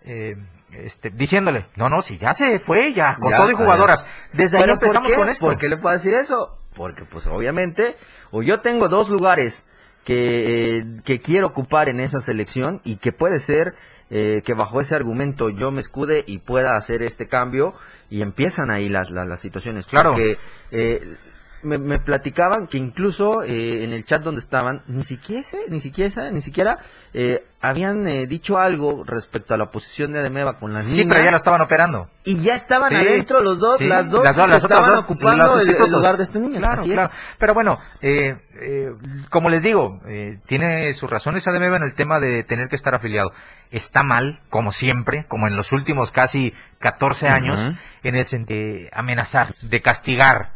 [0.05, 0.37] eh,
[0.73, 4.05] este, diciéndole, no, no, si ya se fue, ya, con Ya, todo y jugadoras.
[4.33, 5.17] Desde ahí ¿Pero por empezamos qué?
[5.17, 5.47] con esto.
[5.47, 6.59] ¿Por qué le puedo decir eso?
[6.75, 7.97] Porque pues obviamente,
[8.31, 9.67] o yo tengo dos lugares
[10.09, 13.75] que, eh, que quiero ocupar en esa selección y que puede ser
[14.09, 17.75] eh, que bajo ese argumento yo me escude y pueda hacer este cambio
[18.09, 19.87] y empiezan ahí las, las, las situaciones.
[19.87, 20.13] Claro.
[20.13, 20.39] Porque
[20.71, 21.15] eh,
[21.63, 26.31] me, me platicaban que incluso eh, en el chat donde estaban, ni siquiera, ni siquiera,
[26.31, 26.79] ni siquiera
[27.15, 31.15] eh, habían eh, dicho algo respecto a la posición de Ademeva con las Sí, niñas.
[31.15, 32.09] pero ya lo estaban operando.
[32.25, 34.95] Y ya estaban Sí, adentro los dos, sí, las dos, las dos- las otras estaban
[34.97, 36.59] dos, ocupando el, lugar de este niño.
[36.59, 36.95] Claro, Así es.
[36.95, 37.11] claro.
[37.39, 38.93] Pero bueno, eh, eh,
[39.31, 42.95] como les digo, eh, tiene sus razones Ademeva en el tema de tener que estar
[42.95, 43.33] afiliado.
[43.71, 47.59] Está mal, como siempre, como en los últimos casi 14 años,
[48.05, 50.53] en el sentido de amenazar, de castigar,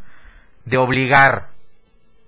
[0.65, 1.49] de obligar.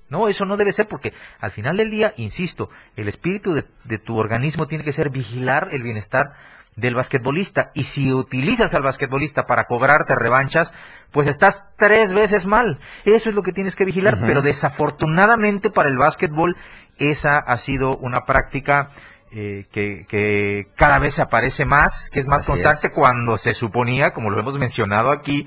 [0.09, 3.99] No, eso no debe ser porque al final del día, insisto, el espíritu de, de
[3.99, 6.35] tu organismo tiene que ser vigilar el bienestar
[6.77, 7.70] del basquetbolista.
[7.75, 10.73] Y si utilizas al basquetbolista para cobrarte revanchas,
[11.11, 12.81] pues estás tres veces mal.
[13.05, 14.18] Eso es lo que tienes que vigilar.
[14.20, 16.57] Pero desafortunadamente para el básquetbol,
[16.99, 18.90] esa ha sido una práctica
[19.33, 22.51] eh, que, que cada vez se aparece más, que es más Así es.
[22.51, 25.47] constante cuando se suponía, como lo hemos mencionado aquí,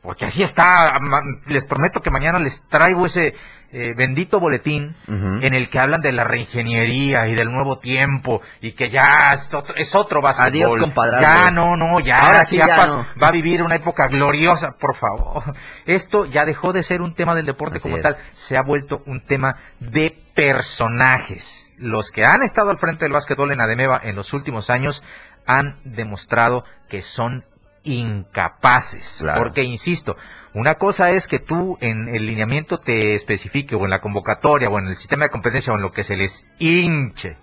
[0.00, 0.98] porque así está,
[1.46, 3.34] les prometo que mañana les traigo ese
[3.74, 8.72] eh, bendito boletín en el que hablan de la reingeniería y del nuevo tiempo y
[8.72, 10.52] que ya es otro, es otro básquetbol.
[10.52, 11.22] Adiós, compadrazgo.
[11.22, 13.06] Ya no, no, ya, Ahora sí, ya Chiapas no.
[13.22, 15.54] va a vivir una época gloriosa, por favor.
[15.86, 18.02] Esto ya dejó de ser un tema del deporte Así como es.
[18.02, 21.66] tal, se ha vuelto un tema de personajes.
[21.78, 25.02] Los que han estado al frente del básquetbol en Ademeva en los últimos años
[25.46, 27.44] han demostrado que son
[27.84, 29.18] incapaces.
[29.20, 29.42] Claro.
[29.42, 30.16] Porque, insisto,
[30.54, 34.78] una cosa es que tú en el lineamiento te especifique o en la convocatoria o
[34.78, 37.36] en el sistema de competencia o en lo que se les hinche.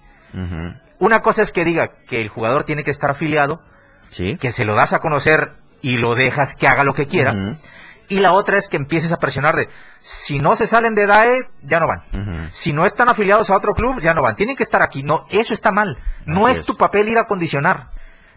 [1.00, 3.62] Una cosa es que diga que el jugador tiene que estar afiliado,
[4.10, 4.38] Sí.
[4.38, 7.34] que se lo das a conocer y lo dejas que haga lo que quiera.
[8.12, 11.48] Y la otra es que empieces a presionar de, si no se salen de DAE,
[11.62, 12.48] ya no van.
[12.52, 14.36] Si no están afiliados a otro club, ya no van.
[14.36, 15.04] Tienen que estar aquí.
[15.04, 15.98] No, eso está mal.
[16.26, 16.64] No es.
[16.64, 17.92] tu papel ir a condicionar.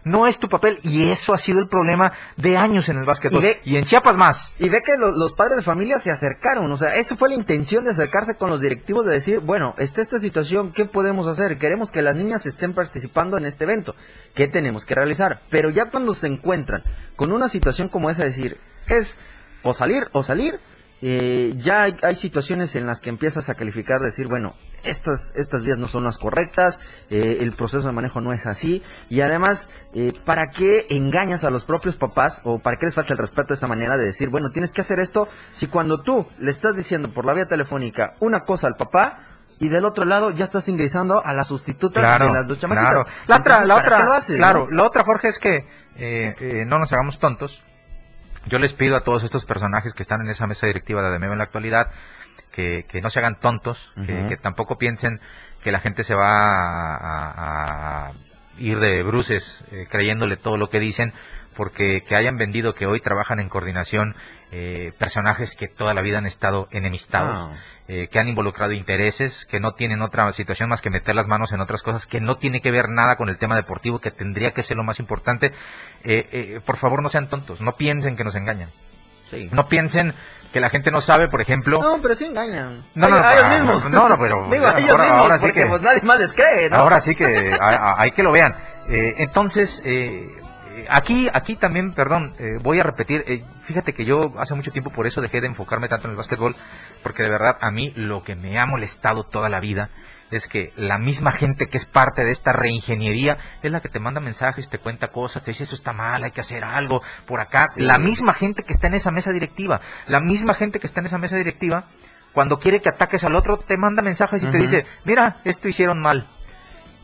[0.05, 0.79] No es tu papel.
[0.83, 3.43] Y eso ha sido el problema de años en el básquetbol.
[3.43, 4.53] Y ve- Y, en Chiapas más.
[4.59, 7.35] Y ve que lo- los padres de familia se acercaron, o sea, esa fue la
[7.35, 11.57] intención de acercarse con los directivos de decir, bueno, está esta situación, ¿qué podemos hacer?
[11.57, 13.95] Queremos que las niñas estén participando en este evento,
[14.35, 15.41] ¿qué tenemos que realizar?
[15.49, 16.83] Pero ya cuando se encuentran
[17.15, 19.17] con una situación como esa, decir, es
[19.61, 20.59] o salir o salir,
[21.05, 25.61] eh, ya hay, hay situaciones en las que empiezas a calificar, decir, bueno, estas, estas
[25.63, 29.69] vías no son las correctas, eh, el proceso de manejo no es así, y además,
[29.93, 33.49] eh, ¿para qué engañas a los propios papás o para qué les falta el respeto
[33.49, 36.73] de esa manera de decir, bueno, tienes que hacer esto si cuando tú le estás
[36.75, 39.25] diciendo por la vía telefónica una cosa al papá,
[39.59, 42.89] y del otro lado ya estás ingresando a las sustitutas Claro, de las dos chamaquitas.
[42.89, 43.05] claro.
[43.27, 44.75] La otra, Entonces, la ¿para qué otra, lo haces, claro, no?
[44.77, 45.55] la otra, Jorge, es que
[45.95, 47.63] eh, eh, no nos hagamos tontos.
[48.45, 51.31] Yo les pido a todos estos personajes que están en esa mesa directiva de ADEMEV
[51.31, 51.89] en la actualidad
[52.51, 55.19] que, que no se hagan tontos, que, tampoco piensen
[55.63, 58.11] que la gente se va a, a- a
[58.59, 61.13] ir de bruces eh, creyéndole todo lo que dicen,
[61.55, 64.15] porque que hayan vendido que hoy trabajan en coordinación
[64.51, 67.57] eh, personajes que toda la vida han estado enemistados Ah.
[67.87, 71.51] eh, que han involucrado intereses, que no tienen otra situación más que meter las manos
[71.53, 74.51] en otras cosas, que no tiene que ver nada con el tema deportivo, que tendría
[74.51, 75.47] que ser lo más importante.
[76.03, 78.69] Eh, eh, por favor, no sean tontos, no piensen que nos engañan.
[79.31, 79.49] Sí.
[79.51, 80.13] No piensen
[80.51, 81.79] que la gente no sabe, por ejemplo.
[81.81, 82.83] No, pero sí engañan.
[82.93, 83.89] No, A- no, a ellos ah, mismos.
[83.89, 86.33] no, no, pero Digo, ellos ahora- mismos, ahora sí porque que- pues nadie más les
[86.33, 86.77] cree, ¿no?
[86.77, 87.25] Ahora sí que
[87.59, 88.53] hay, hay que lo vean.
[88.87, 89.81] Eh, entonces,
[90.89, 94.91] aquí, aquí también, perdón, eh, voy a repetir, eh, fíjate que yo hace mucho tiempo
[94.91, 96.55] por eso dejé de enfocarme tanto en el básquetbol,
[97.01, 99.89] porque de verdad a mí lo que me ha molestado toda la vida
[100.31, 103.99] es que la misma gente que es parte de esta reingeniería es la que te
[103.99, 107.39] manda mensajes, te cuenta cosas, te dice esto está mal, hay que hacer algo por
[107.39, 107.67] acá.
[107.75, 107.81] Sí.
[107.81, 111.05] La misma gente que está en esa mesa directiva, la misma gente que está en
[111.05, 111.85] esa mesa directiva,
[112.33, 116.01] cuando quiere que ataques al otro, te manda mensajes y te dice, mira, esto hicieron
[116.01, 116.27] mal.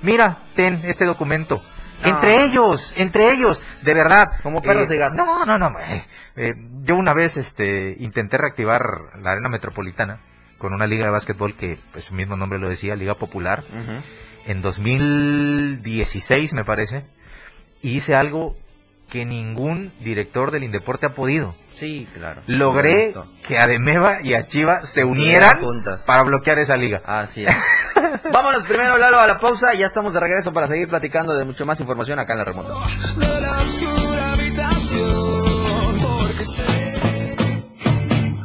[0.02, 1.62] Mira, ten este documento.
[2.02, 2.08] No.
[2.08, 4.32] Entre ellos, entre ellos, de verdad.
[4.42, 5.18] Como perros eh, y gatos.
[5.18, 5.80] No, no, no.
[5.80, 8.82] eh, eh, yo una vez este, intenté reactivar
[9.22, 10.22] la arena metropolitana
[10.58, 13.64] con una liga de básquetbol que, pues su mismo nombre lo decía, Liga Popular,
[14.46, 17.06] en 2016 me parece,
[17.82, 18.58] y hice algo
[19.10, 21.56] que ningún director del Indeporte ha podido.
[21.80, 22.42] Sí, claro.
[22.48, 23.14] Logré
[23.48, 26.02] que Ademeva y Achiva se unieran juntas.
[26.06, 27.02] para bloquear esa liga.
[27.06, 27.56] Así es.
[28.34, 31.46] Vámonos primero, Lalo, a la pausa y ya estamos de regreso para seguir platicando de
[31.46, 32.74] mucho más información acá en la remonta.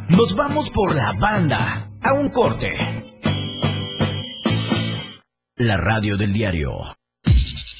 [0.09, 1.91] Nos vamos por la banda.
[2.03, 2.73] A un corte.
[5.57, 6.71] La radio del diario.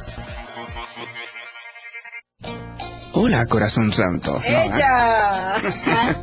[3.14, 4.40] Hola, corazón santo.
[4.45, 5.57] ¡Ella!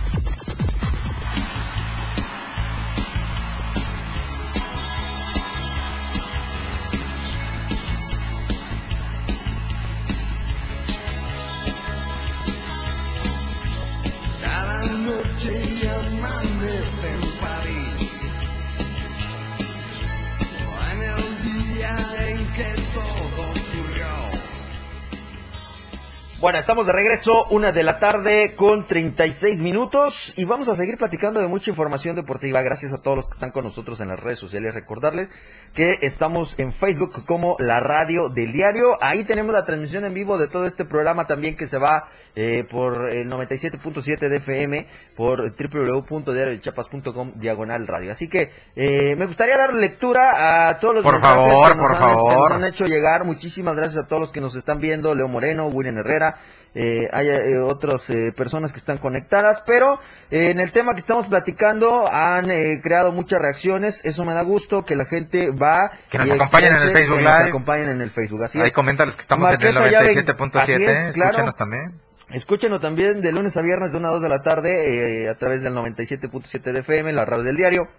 [26.41, 30.97] Bueno, estamos de regreso, una de la tarde con 36 minutos y vamos a seguir
[30.97, 32.63] platicando de mucha información deportiva.
[32.63, 34.73] Gracias a todos los que están con nosotros en las redes sociales.
[34.73, 35.29] Recordarles
[35.75, 38.97] que estamos en Facebook como la radio del diario.
[39.01, 42.63] Ahí tenemos la transmisión en vivo de todo este programa también que se va eh,
[42.71, 48.11] por el 97.7 de FM, por www.diariodechiapas.com diagonal radio.
[48.13, 51.87] Así que eh, me gustaría dar lectura a todos los Por mensajes favor, que nos
[51.87, 52.49] por han- que favor.
[52.49, 53.25] nos han hecho llegar.
[53.25, 55.13] Muchísimas gracias a todos los que nos están viendo.
[55.13, 56.30] Leo Moreno, William Herrera.
[56.73, 61.01] Eh, hay eh, otras eh, personas que están conectadas, pero eh, en el tema que
[61.01, 63.99] estamos platicando han eh, creado muchas reacciones.
[64.05, 65.91] Eso me da gusto que la gente va.
[66.09, 68.43] Que nos acompañen en el Facebook nos acompañen en el Facebook.
[68.43, 68.73] Así Ahí es.
[68.73, 70.57] coméntales que estamos Marquesa en el Llave, 97.7.
[70.61, 71.45] así es, claro.
[71.57, 71.99] También.
[72.29, 75.35] Escúchenos también de lunes a viernes de 1 a 2 de la tarde eh, a
[75.35, 77.89] través del 97.7 de FM, la radio del diario,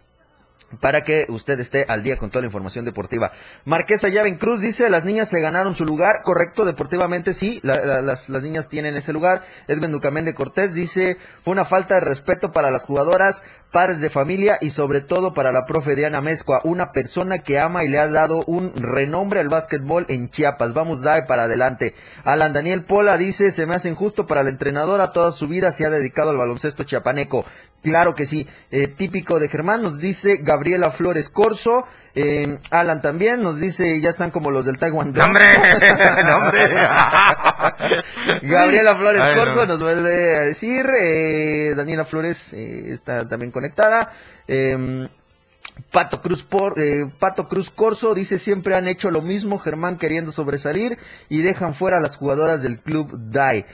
[0.80, 3.32] para que usted esté al día con toda la información deportiva.
[3.64, 8.02] Marquesa Llaven Cruz dice, las niñas se ganaron su lugar, correcto, deportivamente sí, la- la-
[8.02, 9.42] las, niñas tienen ese lugar.
[9.68, 14.58] Edwin Ducamén Cortés dice, fue una falta de respeto para las jugadoras, padres de familia
[14.60, 18.06] y sobre todo para la profe Diana Mezcua, una persona que ama y le ha
[18.08, 20.74] dado un renombre al básquetbol en Chiapas.
[20.74, 21.94] Vamos, Dae, para adelante.
[22.24, 25.86] Alan Daniel Pola dice, se me hace injusto para la entrenadora, toda su vida se
[25.86, 27.46] ha dedicado al baloncesto chiapaneco.
[27.82, 28.46] Claro que sí.
[28.70, 31.84] Eh, típico de Germán, nos dice Gabriela Flores Corso.
[32.14, 35.12] Eh, Alan también nos dice, ya están como los del Taiwan.
[35.12, 35.42] ¡No, hombre!
[36.24, 36.68] ¡No, hombre!
[38.42, 39.40] Gabriela Flores Ay, no.
[39.44, 40.86] Corso nos vuelve a decir.
[41.00, 44.12] eh, Daniela Flores eh, está también conectada.
[45.90, 46.74] Pato Cruz, por,
[47.18, 50.98] Pato Cruz Corso dice siempre han hecho lo mismo, Germán queriendo sobresalir
[51.28, 53.64] y dejan fuera a las jugadoras del club DAI.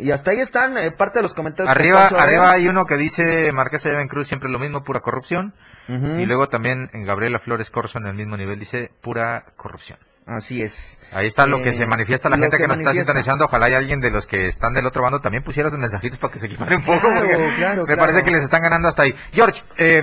[0.00, 1.74] Eh, y hasta ahí están eh, parte de los comentarios.
[1.74, 5.54] Arriba, arriba hay uno que dice Marquesa de Cruz siempre lo mismo, pura corrupción.
[5.88, 9.98] Y luego también en Gabriela Flores Corso en el mismo nivel dice pura corrupción.
[10.24, 10.96] Así es.
[11.10, 13.46] Ahí está lo Eh, que se manifiesta la gente que que, nos está sintonizando.
[13.46, 16.32] Ojalá hay alguien de los que están del otro bando también pusiera sus mensajitos para
[16.32, 17.08] que se equipare un poco.
[17.56, 19.14] Claro, me parece que les están ganando hasta ahí.
[19.32, 20.02] George, eh,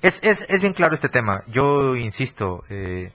[0.00, 1.42] es, es, es bien claro este tema.
[1.48, 3.12] Yo insisto, eh, eh,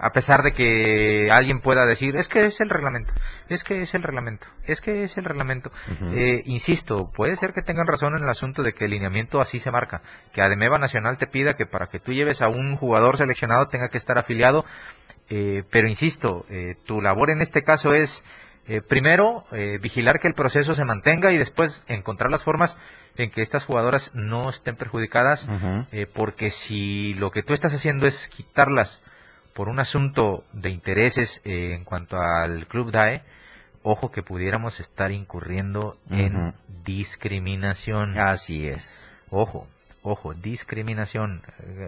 [0.00, 3.12] a pesar de que alguien pueda decir, es que es el reglamento,
[3.48, 5.70] es que es el reglamento, es que es el reglamento.
[6.14, 9.58] Eh, insisto, puede ser que tengan razón en el asunto de que el lineamiento así
[9.58, 13.16] se marca, que Ademeva Nacional te pida que para que tú lleves a un jugador
[13.16, 14.64] seleccionado tenga que estar afiliado,
[15.28, 18.24] eh, pero insisto, eh, tu labor en este caso es
[18.68, 22.76] eh, primero eh, vigilar que el proceso se mantenga y después encontrar las formas
[23.16, 25.48] en que estas jugadoras no estén perjudicadas,
[25.92, 29.02] eh, porque si lo que tú estás haciendo es quitarlas
[29.56, 33.22] por un asunto de intereses eh, en cuanto al club DAE,
[33.82, 36.52] ojo que pudiéramos estar incurriendo en
[36.84, 38.18] discriminación.
[38.18, 39.08] Así es.
[39.30, 39.66] Ojo,
[40.02, 41.42] ojo, discriminación.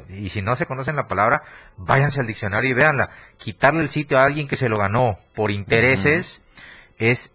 [0.08, 1.42] Y si no se conocen la palabra,
[1.76, 3.10] váyanse al diccionario y véanla.
[3.36, 6.42] Quitarle el sitio a alguien que se lo ganó por intereses
[6.96, 7.30] es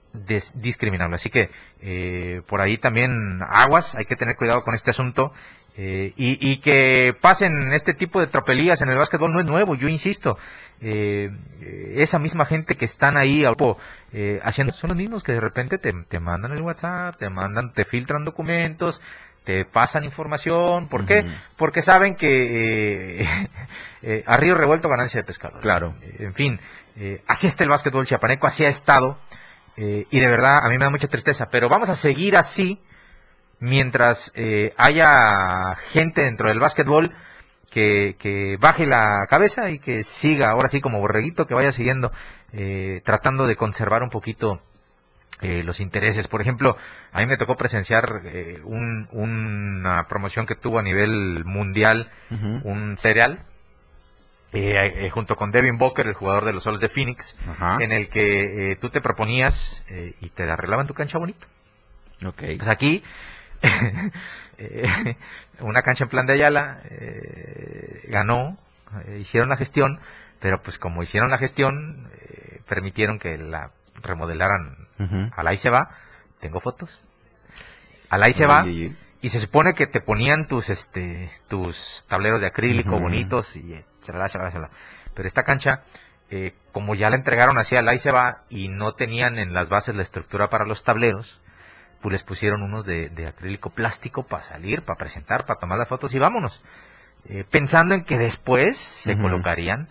[0.55, 1.16] discriminable.
[1.16, 5.32] Así que eh, por ahí también aguas, hay que tener cuidado con este asunto
[5.76, 9.76] Eh, y, y que pasen este tipo de tropelías en el básquetbol no es nuevo,
[9.76, 10.38] yo insisto.
[10.82, 11.30] Eh,
[11.61, 13.45] eh, esa misma gente que están ahí
[14.11, 17.74] eh, haciendo son los mismos que de repente te, te mandan el WhatsApp, te mandan,
[17.74, 19.01] te filtran documentos,
[19.45, 20.89] te pasan información.
[20.89, 21.26] ¿Por qué?
[21.57, 23.28] Porque saben que eh,
[24.03, 25.59] eh, a río revuelto ganancia de pescado.
[25.59, 25.95] Claro.
[26.19, 26.59] En fin,
[27.28, 29.17] así está el básquetbol chiapaneco, así ha estado.
[29.76, 31.49] y de verdad, a mí me da mucha tristeza.
[31.49, 32.80] Pero vamos a seguir así
[33.64, 37.11] mientras eh, haya gente dentro del básquetbol
[37.72, 42.11] que, que baje la cabeza y que siga, ahora sí como borreguito, que vaya siguiendo,
[42.51, 44.61] eh, tratando de conservar un poquito
[45.41, 46.28] eh, los intereses.
[46.28, 46.76] Por ejemplo,
[47.14, 52.11] a mí me tocó presenciar eh, un- una promoción que tuvo a nivel mundial
[52.64, 53.39] un cereal,
[54.51, 57.78] eh, eh, junto con Devin Booker, el jugador de los Soles de Phoenix, Ajá.
[57.82, 59.84] en el que eh, tú te proponías
[60.22, 61.47] y te arreglaban tu cancha bonito.
[62.26, 62.43] Ok.
[62.57, 63.03] Pues aquí,
[65.59, 68.57] una cancha en plan de Ayala eh, ganó,
[69.05, 69.99] eh, hicieron la gestión,
[70.39, 75.32] pero pues como hicieron la gestión, eh, permitieron que la remodelaran Ujú.
[75.36, 75.89] al ahí se va,
[76.39, 76.99] tengo fotos.
[78.09, 82.47] Al ahí se va, y se supone que te ponían tus este tus tableros de
[82.47, 83.03] acrílico Ujú.
[83.03, 84.70] bonitos y chalala, chalala, chalala.
[85.16, 85.84] pero esta cancha
[86.30, 89.70] eh, como ya la entregaron así al ahí se va y no tenían en las
[89.70, 91.39] bases la estructura para los tableros
[92.04, 95.88] pues les pusieron unos de, de acrílico plástico para salir para presentar para tomar las
[95.89, 96.62] fotos y vámonos
[97.26, 99.88] Eh, pensando en que después se colocarían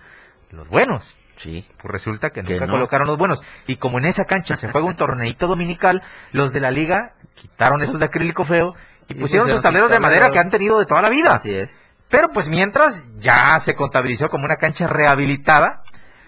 [0.51, 1.67] los buenos Sí.
[1.81, 2.73] pues resulta que Que nunca no.
[2.75, 3.43] colocaron los buenos.
[3.67, 6.03] Y como en esa cancha se juega un torneito dominical,
[6.33, 8.75] los de la liga quitaron esos de acrílico feo
[9.09, 11.35] y Y pusieron pusieron sus tableros de madera que han tenido de toda la vida.
[11.35, 11.71] Así es.
[12.11, 15.81] Pero pues mientras ya se contabilizó como una cancha rehabilitada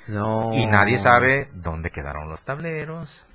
[0.08, 0.52] No.
[0.54, 3.26] y nadie sabe dónde quedaron los tableros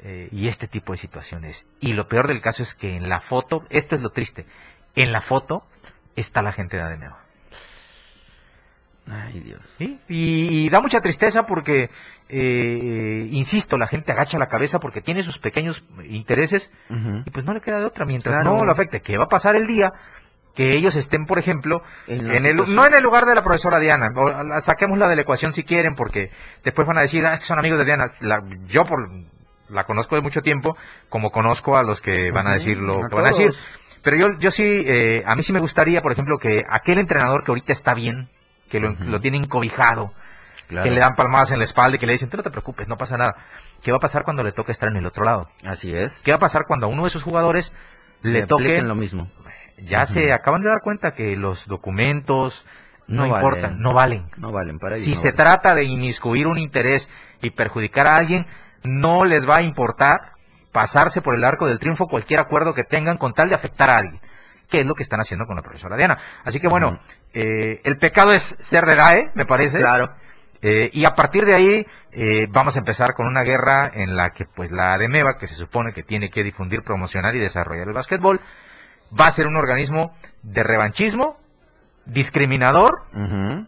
[0.00, 1.66] eh, y este tipo de situaciones.
[1.80, 4.46] Y lo peor del caso es que en la foto, esto es lo triste,
[4.94, 5.64] en la foto
[6.16, 7.16] está la gente de Ademeo.
[9.10, 9.60] Ay, Dios.
[9.78, 9.98] ¿sí?
[10.08, 11.88] Y, y da mucha tristeza porque,
[12.28, 16.70] eh, insisto, la gente agacha la cabeza porque tiene sus pequeños intereses
[17.24, 18.58] y pues no le queda de otra mientras Claro.
[18.58, 19.00] no lo afecte.
[19.00, 19.92] ¿Qué va a pasar el día
[20.54, 22.76] que ellos estén, por ejemplo, En la en el, situación.
[22.76, 24.08] no en el lugar de la profesora Diana?
[24.14, 26.30] o la- saquémosla de la ecuación si quieren porque
[26.62, 28.12] después van a decir, ah, son amigos de Diana.
[28.20, 29.08] La- yo por
[29.68, 30.76] la conozco de mucho tiempo,
[31.08, 33.52] como conozco a los que van a decir lo a que van a decir.
[34.02, 37.44] Pero yo, yo sí, eh, a mí sí me gustaría, por ejemplo, que aquel entrenador
[37.44, 38.28] que ahorita está bien,
[38.70, 39.04] que lo, Ujú.
[39.04, 40.12] lo tienen cobijado,
[40.68, 40.84] Claro.
[40.84, 42.88] que le dan palmadas en la espalda y que le dicen, tú no te preocupes,
[42.88, 43.36] no pasa nada.
[43.82, 45.48] ¿Qué va a pasar cuando le toque estar en el otro lado?
[45.64, 46.12] Así es.
[46.22, 47.72] ¿Qué va a pasar cuando a uno de sus jugadores
[48.20, 48.64] le, toque?
[48.64, 49.30] apliquen lo mismo.
[49.78, 52.66] Ya se acaban de dar cuenta que los documentos
[53.06, 53.80] no, No importan, valen.
[53.82, 54.30] no valen.
[54.36, 54.96] No valen para.
[54.96, 55.36] Si no se valen.
[55.36, 57.08] trata de inmiscuir un interés
[57.40, 58.44] y perjudicar a alguien,
[58.82, 60.32] no les va a importar
[60.72, 63.98] pasarse por el arco del triunfo cualquier acuerdo que tengan con tal de afectar a
[63.98, 64.20] alguien,
[64.68, 66.18] que es lo que están haciendo con la profesora Diana.
[66.44, 67.00] Así que bueno,
[67.32, 69.78] eh, el pecado es ser de DAE, me parece.
[69.78, 70.14] Claro.
[70.60, 74.30] Eh, y a partir de ahí eh, vamos a empezar con una guerra en la
[74.30, 77.94] que pues la ADEMEVA, que se supone que tiene que difundir, promocionar y desarrollar el
[77.94, 78.40] básquetbol,
[79.18, 81.38] va a ser un organismo de revanchismo,
[82.06, 83.02] discriminador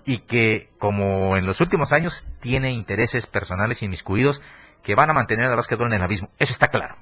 [0.04, 4.40] y que, como en los últimos años, tiene intereses personales inmiscuidos
[4.82, 6.30] que van a mantener al básquetbol en el abismo.
[6.38, 6.96] Eso está claro.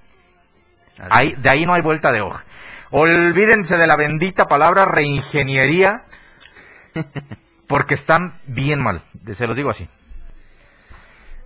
[1.10, 2.44] Ahí, de ahí no hay vuelta de hoja.
[2.90, 6.02] Olvídense de la bendita palabra reingeniería,
[7.68, 9.04] porque están bien mal.
[9.32, 9.88] Se los digo así.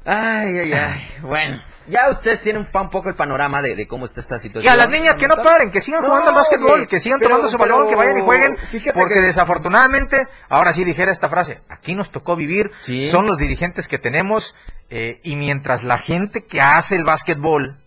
[0.04, 1.08] Ay, ay, ay.
[1.20, 4.72] Bueno, ya ustedes tienen un, poco el panorama de, de cómo está esta Y situación.
[4.72, 7.30] a las niñas que no paren, que sigan No, jugando al básquetbol, que sigan pero-
[7.30, 8.56] tomando su balón, pero que vayan y jueguen,
[8.94, 13.08] porque que- desafortunadamente, ahora sí dijera esta frase, aquí nos tocó vivir, Sí.
[13.10, 14.54] son los dirigentes que tenemos,
[14.90, 17.78] eh, y mientras la gente que hace el básquetbol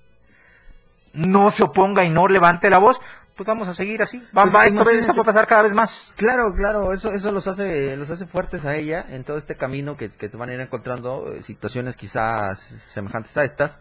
[1.14, 3.00] no se oponga y no levante la voz,
[3.36, 4.18] pues vamos a seguir así.
[4.38, 5.00] Va, Pues va, esto, imagínate.
[5.00, 6.12] esto va a pasar cada vez más.
[6.16, 9.98] Claro, claro, eso eso los hace los hace fuertes a ella en todo este camino
[9.98, 12.60] que, que se van a ir encontrando eh, situaciones quizás
[12.94, 13.80] semejantes a estas.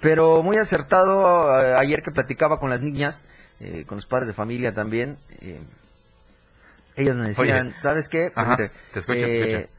[0.00, 3.24] Pero muy acertado eh, ayer que platicaba con las niñas,
[3.60, 5.16] eh, con los padres de familia también.
[5.40, 5.60] eh,
[6.96, 7.76] ellos me decían, Oye.
[7.80, 8.30] ¿sabes qué?
[8.34, 9.72] Ajá, Permite, te escucho, te escucho.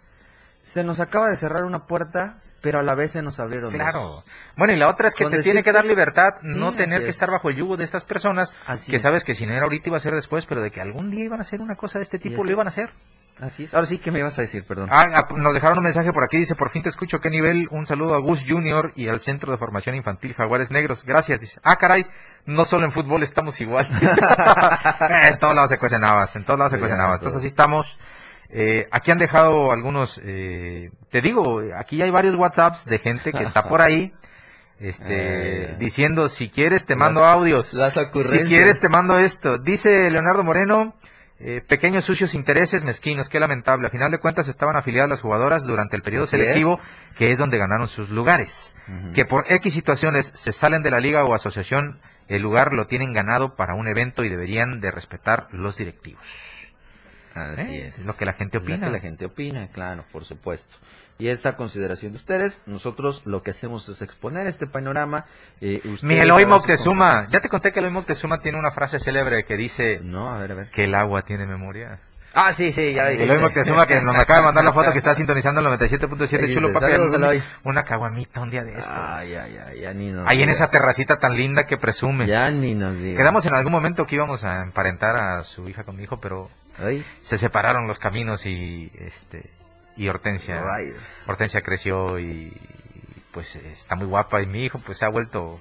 [0.63, 3.71] Se nos acaba de cerrar una puerta, pero a la vez se nos abrieron.
[3.73, 4.23] Claro.
[4.57, 7.01] Bueno, y la otra es que Con te tiene que dar libertad, Sí, no tener
[7.01, 7.15] que es.
[7.15, 9.01] estar bajo el yugo de estas personas, Así que es.
[9.03, 11.25] sabes que si no era ahorita iba a ser después, pero de que algún día
[11.25, 12.89] iban a hacer una cosa de este tipo, lo iban a hacer.
[13.41, 13.73] Así es.
[13.73, 14.63] Ahora sí, ¿qué me ibas a decir?
[14.67, 14.89] Perdón.
[14.91, 17.67] Ah, ah, nos dejaron un mensaje por aquí, dice, por fin te escucho, ¿qué nivel?
[17.71, 21.03] Un saludo a Gus Junior y al Centro de Formación Infantil Jaguares Negros.
[21.03, 21.59] Gracias, dice.
[21.63, 22.05] Ah, caray,
[22.45, 23.87] no solo en fútbol estamos igual.
[25.31, 27.19] En todos lados se cuecen habas, en todos lados se cuecen habas.
[27.19, 27.97] Entonces así estamos.
[28.55, 33.41] Eh, aquí han dejado algunos, eh, te digo, aquí hay varios WhatsApps de gente que
[33.43, 34.13] está por ahí,
[34.79, 35.75] este, Eh.
[35.79, 37.73] diciendo, si quieres te Las- mando audios.
[37.73, 39.57] Las Si quieres te mando esto.
[39.57, 40.93] Dice Leonardo Moreno,
[41.39, 43.87] eh, pequeños sucios intereses mezquinos, qué lamentable.
[43.87, 46.79] A final de cuentas estaban afiliadas las jugadoras durante el periodo selectivo,
[47.17, 48.75] que es donde ganaron sus lugares.
[49.15, 53.13] Que por X situaciones se salen de la liga o asociación, el lugar lo tienen
[53.13, 56.21] ganado para un evento y deberían de respetar los directivos.
[57.33, 57.87] Así ¿Eh?
[57.87, 57.99] es.
[57.99, 58.87] Es lo que la gente Es lo opina.
[58.87, 60.75] que la gente opina, claro, por supuesto.
[61.19, 65.25] Y esa consideración de ustedes, nosotros lo que hacemos es exponer este panorama.
[65.61, 68.71] Eh, ustedes Mi Eloy ahora sí Moctezuma, ya te conté que Eloy Moctezuma tiene una
[68.71, 70.69] frase célebre que dice No, a ver, a ver.
[70.71, 71.99] que el agua tiene memoria.
[72.35, 75.13] Ah, sí, sí, ya Eloy Moctezuma que nos acaba de mandar la foto que está
[75.13, 77.43] sintonizando el 97.7 Ahí chulo papi, "Saludos, una, Eloy".
[77.63, 78.91] una caguamita un día de esto.
[78.91, 82.25] Ay, ay, ay, ya ni nos Ahí en esa terracita tan linda que presume.
[82.25, 83.17] Ya ni nos diga.
[83.19, 86.49] Quedamos en algún momento que íbamos a emparentar a su hija con mi hijo, pero
[86.77, 89.51] Ay, se separaron los caminos y este
[89.95, 91.23] y Hortensia rayos.
[91.27, 92.51] Hortensia creció y
[93.31, 95.59] pues está muy guapa y mi hijo pues se ha vuelto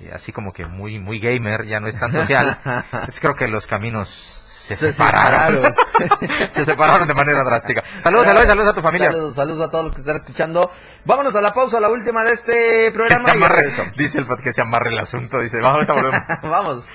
[0.00, 2.58] eh, así como que muy muy gamer, ya no es tan social.
[2.64, 5.74] Entonces creo que los caminos se, Se separaron.
[6.50, 7.84] se separaron de manera drástica.
[8.00, 9.12] Saludos, Eloy, saludos a tu familia.
[9.12, 10.70] Saludos, saludos a todos los que están escuchando.
[11.04, 13.32] Vámonos a la pausa, la última de este Que se programa.
[13.32, 16.22] amarre, dice el que se amarre el asunto, dice, vamos, volvemos.
[16.42, 16.86] Vamos.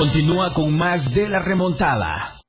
[0.00, 2.40] Continúa con más de la remontada.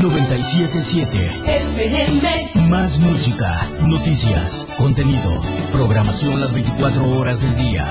[0.00, 7.84] 977 Más música, noticias, contenido, programación las 24 horas del día.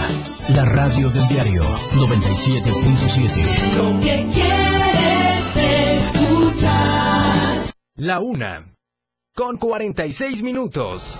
[0.49, 1.61] La radio del diario
[1.91, 3.75] 97.7.
[3.77, 5.57] Lo que quieres
[6.07, 7.71] escuchar.
[7.97, 8.73] La una.
[9.35, 11.19] Con 46 minutos.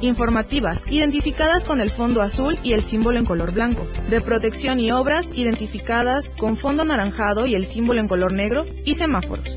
[0.00, 4.90] informativas, identificadas con el fondo azul y el símbolo en color blanco, de protección y
[4.92, 9.56] obras, identificadas con fondo anaranjado y el símbolo en color negro, y semáforos.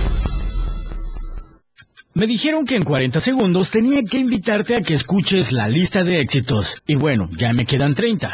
[2.13, 6.19] Me dijeron que en 40 segundos tenía que invitarte a que escuches la lista de
[6.19, 6.83] éxitos.
[6.85, 8.33] Y bueno, ya me quedan 30.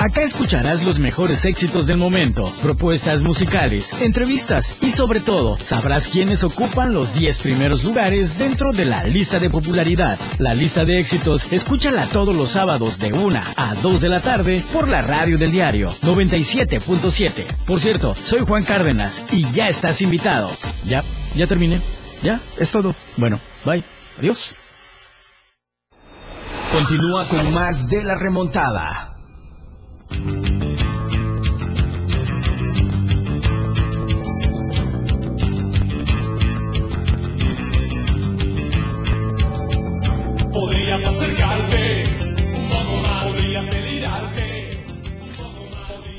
[0.00, 6.44] Acá escucharás los mejores éxitos del momento, propuestas musicales, entrevistas y sobre todo sabrás quiénes
[6.44, 10.18] ocupan los 10 primeros lugares dentro de la lista de popularidad.
[10.38, 14.62] La lista de éxitos, escúchala todos los sábados de 1 a 2 de la tarde
[14.74, 17.46] por la radio del diario 97.7.
[17.64, 20.50] Por cierto, soy Juan Cárdenas y ya estás invitado.
[20.86, 21.02] Ya,
[21.34, 21.80] ya terminé.
[22.22, 22.94] Ya, es todo.
[23.16, 23.84] Bueno, bye.
[24.18, 24.54] Adiós.
[26.72, 29.14] Continúa con más de la remontada.
[40.52, 42.23] Podrías acercarte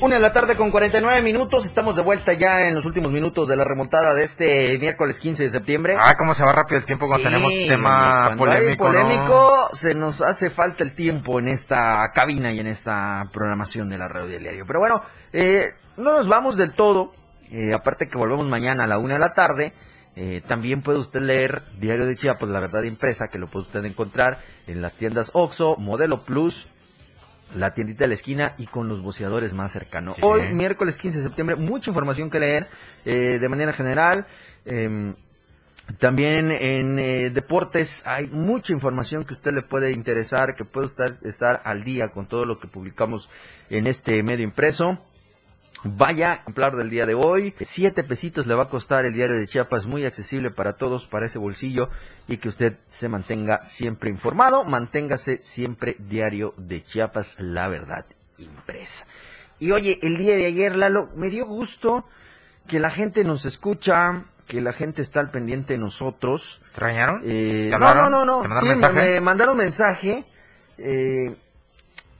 [0.01, 1.65] Una de la tarde con 49 minutos.
[1.65, 5.43] Estamos de vuelta ya en los últimos minutos de la remontada de este miércoles 15
[5.43, 5.95] de septiembre.
[5.99, 8.91] Ah, cómo se va rápido el tiempo cuando Sí, tenemos tema cuando hay polémico.
[8.91, 8.91] ¿no?
[9.01, 13.97] polémico, se nos hace falta el tiempo en esta cabina y en esta programación de
[13.97, 14.65] la radio del diario.
[14.67, 15.01] Pero bueno,
[15.33, 17.13] eh, no nos vamos del todo.
[17.49, 19.73] eh, aparte que volvemos mañana a la una de la tarde.
[20.17, 23.83] eh, también puede usted leer Diario de Chiapas, La Verdad Impresa, que lo puede usted
[23.85, 26.67] encontrar en las tiendas Oxxo, Modelo Plus,
[27.53, 30.15] la tiendita de la esquina y con los boceadores más cercanos.
[30.15, 30.21] Sí.
[30.23, 32.67] Hoy, miércoles 15 de septiembre, mucha información que leer
[33.05, 34.25] eh, de manera general.
[34.65, 35.15] em,
[35.99, 40.87] también en eh, deportes hay mucha información que a usted le puede interesar, que puede
[40.87, 43.29] usted estar al día con todo lo que publicamos
[43.69, 44.97] en este medio impreso.
[45.87, 47.53] Vaya, ejemplar del día de hoy.
[47.61, 51.27] Siete pesitos le va a costar el diario de Chiapas, muy accesible para todos, para
[51.27, 51.89] ese bolsillo,
[52.27, 54.63] y que usted se mantenga siempre informado.
[54.63, 58.05] Manténgase siempre diario de Chiapas, la verdad
[58.39, 59.05] impresa.
[59.59, 62.03] Y oye, el día de ayer, Lalo, me dio gusto
[62.67, 66.61] que la gente nos escucha, que la gente está al pendiente de nosotros.
[66.73, 67.21] ¿Te regañaron?
[67.23, 68.39] Eh, ¿Te no, no, no, ¿Te no.
[68.49, 68.93] mandaron Sí, me, mensaje?
[69.13, 70.25] me mandaron mensaje.
[70.79, 71.35] eh,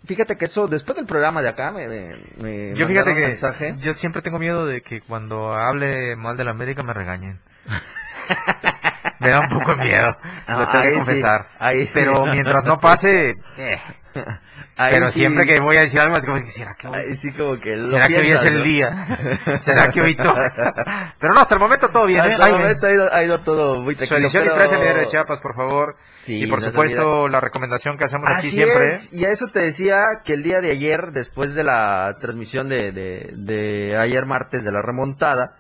[0.06, 3.28] fíjate que eso, después del programa de acá, me, me- me Yo fíjate mandaron que
[3.28, 3.76] mensaje.
[3.80, 7.40] yo siempre tengo miedo de que cuando hable mal de la América me regañen.
[9.20, 10.16] me da un poco de miedo,
[10.48, 11.48] Ah, lo tengo que sí, confesar.
[11.60, 11.92] ahí sí.
[11.94, 13.80] Pero mientras no pase, eh.
[14.78, 15.20] Ahí pero sí.
[15.20, 17.78] siempre que voy a decir algo, es como, ¿será que hoy, Ahí sí, como que
[17.78, 18.64] lo ¿será que hoy es el ¿no?
[18.64, 19.60] día?
[19.62, 21.16] ¿Será que hoy toca?
[21.18, 22.20] Pero no, hasta el momento todo bien.
[22.20, 22.34] ¿eh?
[22.34, 22.62] Hasta el Ahí ven.
[22.62, 24.28] momento ha ido, ha ido todo muy tranquilo.
[24.32, 25.96] pero- en Diario de Chiapas, por favor.
[26.24, 28.88] Sí, y por no supuesto, la recomendación que hacemos aquí siempre.
[28.88, 32.68] es, y a eso te decía que el día de ayer, después de la transmisión
[32.68, 35.56] de, de, de ayer martes de la remontada,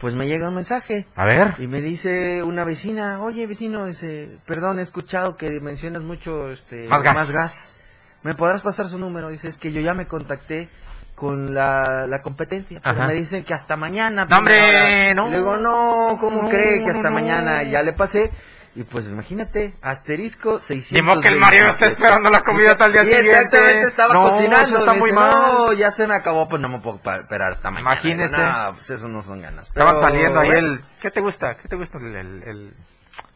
[0.00, 1.06] pues me llega un mensaje.
[1.16, 1.54] A ver.
[1.58, 6.86] Y me dice una vecina, oye vecino, dice, perdón, he escuchado que mencionas mucho este,
[6.88, 7.73] Más gas.
[8.24, 9.28] ¿Me podrás pasar su número?
[9.28, 10.68] Dice, es que yo ya me contacté
[11.14, 13.06] con la, la competencia, pero Ajá.
[13.06, 14.24] me dicen que hasta mañana.
[14.28, 15.14] No, hombre, primera hora".
[15.14, 15.28] no.
[15.30, 17.12] Le digo, no, ¿cómo No, cree que hasta no.
[17.12, 17.62] mañana?
[17.62, 18.32] Ya le pasé.
[18.76, 20.92] Y pues imagínate, asterisco 600.
[20.92, 23.30] Ni modo que el Mario esté esperando la comida hasta el día siguiente.
[23.30, 24.66] Exactamente, estaba No, cocinando.
[24.66, 25.30] eso está muy dice, mal.
[25.32, 27.92] No, ya se me acabó, pues no me puedo esperar hasta mañana.
[27.92, 28.36] Imagínese.
[28.36, 29.68] No, pues eso no son ganas.
[29.68, 30.84] Estaba saliendo ahí el...
[31.00, 31.56] ¿Qué te gusta?
[31.56, 31.98] ¿Qué te gusta?
[31.98, 32.74] El, el, el,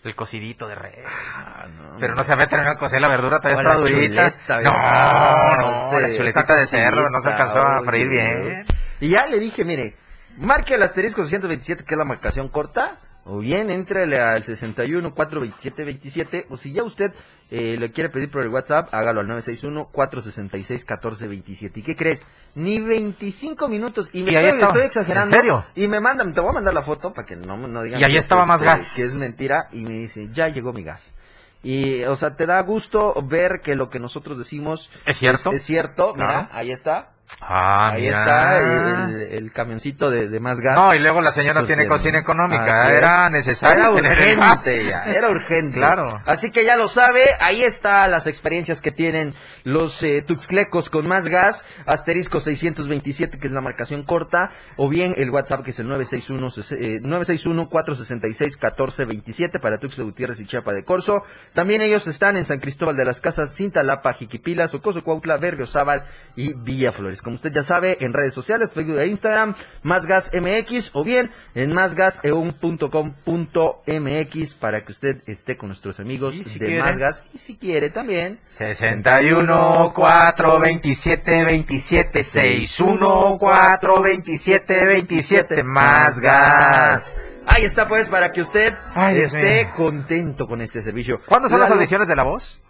[0.05, 1.05] el cocidito de res.
[1.07, 4.31] Ah, no, Pero no se había terminado de cocer la verdura, todavía está durita.
[4.31, 5.59] chuleta, no, ¿verdad?
[5.59, 8.65] no, sé, la chuletita de cerdo no se alcanzó a freír bien.
[9.01, 9.97] Y ya le dije, mire,
[10.37, 12.99] marque el asterisco 627, que es la marcación corta,
[13.29, 17.13] o bien entrele al 61 427 27, o si ya usted
[17.51, 21.81] eh, le quiere pedir por el WhatsApp, hágalo al 961 466 1427.
[21.81, 22.27] ¿Y qué crees?
[22.55, 24.67] Ni 25 minutos, y me Y estoy, estaba.
[24.73, 25.35] estoy exagerando.
[25.35, 25.65] ¿En serio?
[25.75, 28.05] Y me mandan, te voy a mandar la foto para que no, no digan Y
[28.05, 28.95] ahí estaba más que- gas.
[28.97, 31.15] Que es mentira, y me dice, ya llegó mi gas.
[31.63, 35.51] Y, o sea, te da gusto ver que lo que nosotros decimos ¿Es cierto?
[35.53, 36.49] Es, cierto, mira, Claro.
[36.53, 37.11] ahí está.
[37.41, 38.19] Ah, ahí mira.
[38.19, 40.77] está el, el camioncito de, de más gas.
[40.77, 42.91] No, y luego la señora tiene cocina económica.
[42.91, 45.77] Era necesario Era urgente, ya, era urgente.
[45.77, 46.21] Claro.
[46.27, 51.07] Así que ya lo sabe, ahí está las experiencias que tienen los eh, tuxclecos con
[51.07, 55.79] más gas, asterisco 627 que es la marcación corta, o bien el WhatsApp que es
[55.81, 56.49] el 961
[56.81, 61.23] eh, 961 466 1427 para Tuxtla Gutiérrez y Chiapa de Corzo.
[61.55, 66.05] También ellos están en San Cristóbal de las Casas, Cintalapa, Jiquipilas, Ocoso Cuautla, Berriozábal
[66.35, 67.18] y Villa Flores.
[67.23, 71.31] Como usted ya sabe, en redes sociales, Facebook e Instagram, Más Gas MX o bien
[71.55, 76.83] en másgaseun.com.mx para que usted esté con nuestros amigos si de quiere.
[76.83, 86.21] Más Gas y si quiere también 61 4 27 27 61 4 27 27 más
[86.21, 87.19] gas.
[87.47, 91.21] Ahí está pues para que usted Ay, esté contento con este servicio.
[91.27, 92.61] ¿Cuándo son las audiciones de la voz?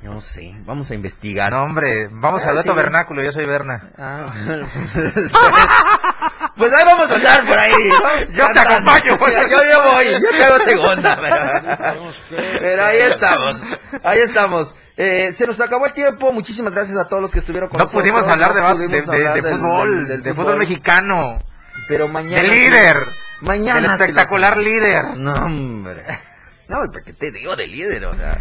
[0.00, 1.52] No sé, vamos a investigar.
[1.52, 2.76] No, hombre, vamos Ah, al dato sí.
[2.76, 3.90] vernáculo, yo soy Berna.
[3.98, 4.26] Ah,
[6.56, 7.72] pues ahí vamos a andar por ahí.
[7.88, 8.32] ¿no?
[8.32, 9.18] Yo te acompaño.
[9.18, 11.18] Yo, yo, yo voy, yo te hago segunda.
[11.20, 12.12] Pero,
[12.60, 13.60] pero ahí estamos,
[14.04, 14.74] ahí estamos.
[14.96, 16.32] Eh, se nos acabó el tiempo.
[16.32, 18.02] Muchísimas gracias a todos los que estuvieron con No nosotros.
[18.02, 20.56] pudimos hablar de, No de, pudimos de- hablar de del- fútbol, del- del de fútbol
[20.58, 21.38] mexicano,
[21.88, 22.42] Pero mañana.
[22.42, 22.56] del sí.
[22.56, 22.96] líder,
[23.42, 23.74] Mañana.
[23.80, 25.04] del lo espectacular líder.
[25.16, 26.04] No, hombre.
[26.68, 28.36] No, porque te digo de líder, o sea.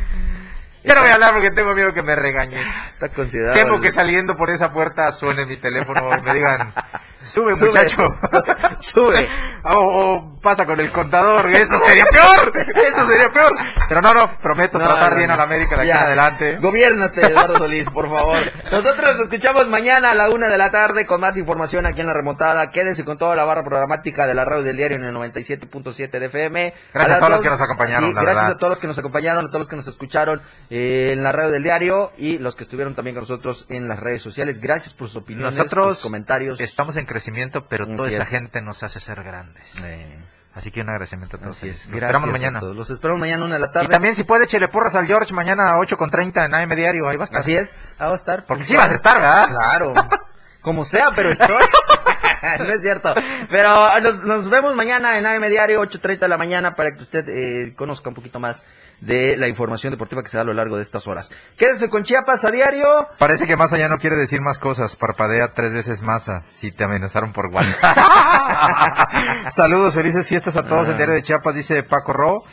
[0.83, 2.65] Ya no voy a hablar porque tengo miedo que me regañen.
[2.93, 3.55] Está considerado.
[3.55, 6.73] Temo que saliendo por esa puerta suene mi teléfono y me digan,
[7.21, 7.67] sube Sube.
[7.67, 7.97] muchacho,
[8.79, 9.27] Sube.
[9.63, 13.51] o, o pasa con el contador, eso sería peor, eso sería peor.
[13.89, 15.33] Pero no, no, prometo No, tratar no, bien no.
[15.33, 15.99] a la América de aquí Ya.
[15.99, 16.57] en adelante.
[16.57, 18.39] Gobiérnate, Eduardo Solís, por favor.
[18.71, 22.07] Nosotros nos escuchamos mañana a la una de la tarde con más información aquí en
[22.07, 22.69] La Remontada.
[22.71, 26.25] Quédese con toda la barra programática de la radio del diario en el 97.7 de
[26.27, 26.73] FM.
[26.93, 28.55] Gracias a todos los que nos acompañaron, la gracias verdad.
[28.55, 31.31] a todos los que nos acompañaron, a todos los que nos escucharon eh, en la
[31.31, 34.59] radio del diario y los que estuvieron también con nosotros en las redes sociales.
[34.61, 36.59] Gracias por sus opiniones, Nosotros sus comentarios.
[36.59, 38.29] estamos en crecimiento, pero toda esa es.
[38.29, 39.73] gente nos hace ser grandes.
[39.83, 40.17] Eh,
[40.57, 41.57] Así que un agradecimiento a todos.
[41.57, 41.75] así es.
[41.75, 41.91] ellos.
[41.91, 42.61] Los Gracias esperamos mañana.
[42.61, 43.85] Los esperamos mañana una de la tarde.
[43.85, 47.15] Y también si puede, échele porras al George mañana a 8.30 en AM Diario, ahí
[47.15, 47.41] va a estar.
[47.41, 48.43] Así es, ahí va a estar.
[48.47, 49.47] Porque sí vas a estar, ¿verdad?
[49.49, 49.93] Claro.
[50.61, 51.47] Como sea, pero estoy.
[52.59, 53.13] no es cierto.
[53.51, 57.23] Pero nos, nos vemos mañana en AM Diario, 8.30 de la mañana, para que usted
[57.29, 58.63] eh, conozca un poquito más
[59.01, 61.29] de la información deportiva que se da a lo largo de estas horas.
[61.57, 62.87] Quédese con Chiapas a diario.
[63.17, 64.95] Parece que Massa ya no quiere decir más cosas.
[64.95, 67.97] Parpadea tres veces Massa si te amenazaron por WhatsApp.
[69.51, 72.43] Saludos, felices fiestas a todos en Diario de Chiapas, dice Paco Ro.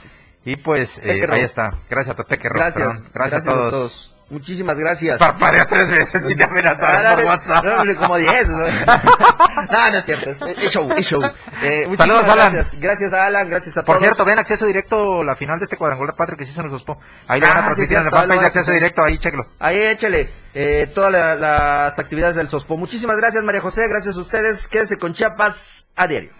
[0.45, 1.71] Y pues, eh, ahí está.
[1.89, 2.17] Gracias a
[2.51, 2.87] Ro, Gracias.
[2.87, 3.11] perdón.
[3.15, 4.14] Gracias, a todos.
[4.31, 5.19] Muchísimas gracias.
[5.19, 7.65] Parpadea tres veces si te amenazaron Ah, por WhatsApp.
[7.65, 8.49] no, no, como 10.
[8.49, 8.59] ¿no?
[8.59, 10.31] no, no es cierto.
[10.31, 11.21] Es, es show, es show.
[11.63, 12.53] Eh, Saludos, Alan.
[12.53, 12.81] Gracias.
[12.81, 14.01] gracias a Alan, gracias a Por todos.
[14.03, 16.73] cierto, ven acceso directo la final de este cuadrangular Patrick que se hizo en el
[16.73, 16.99] Sospo.
[17.29, 19.47] Ahí lo van a Ah, sí, transmitir en el fanpage de acceso directo, ahí chéquelo.
[19.59, 22.77] Ahí échale eh, todas la- las actividades del SOSPO.
[22.77, 23.87] Muchísimas gracias, María José.
[23.89, 24.69] Gracias a ustedes.
[24.69, 26.31] Quédense con Chiapas a diario.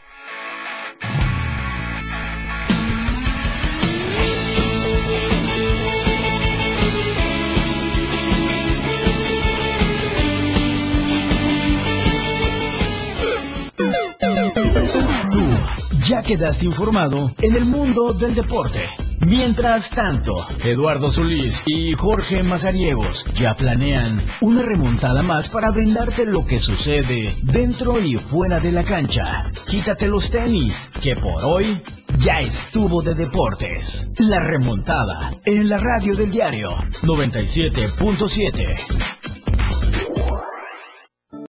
[16.05, 18.91] Ya quedaste informado en el mundo del deporte.
[19.21, 26.45] Mientras tanto, Eduardo Solís y Jorge Mazariegos ya planean una remontada más para brindarte lo
[26.45, 29.51] que sucede dentro y fuera de la cancha.
[29.67, 31.81] Quítate los tenis, que por hoy
[32.19, 34.09] ya estuvo de deportes.
[34.19, 36.69] La remontada en la radio del diario
[37.03, 39.34] 97.7.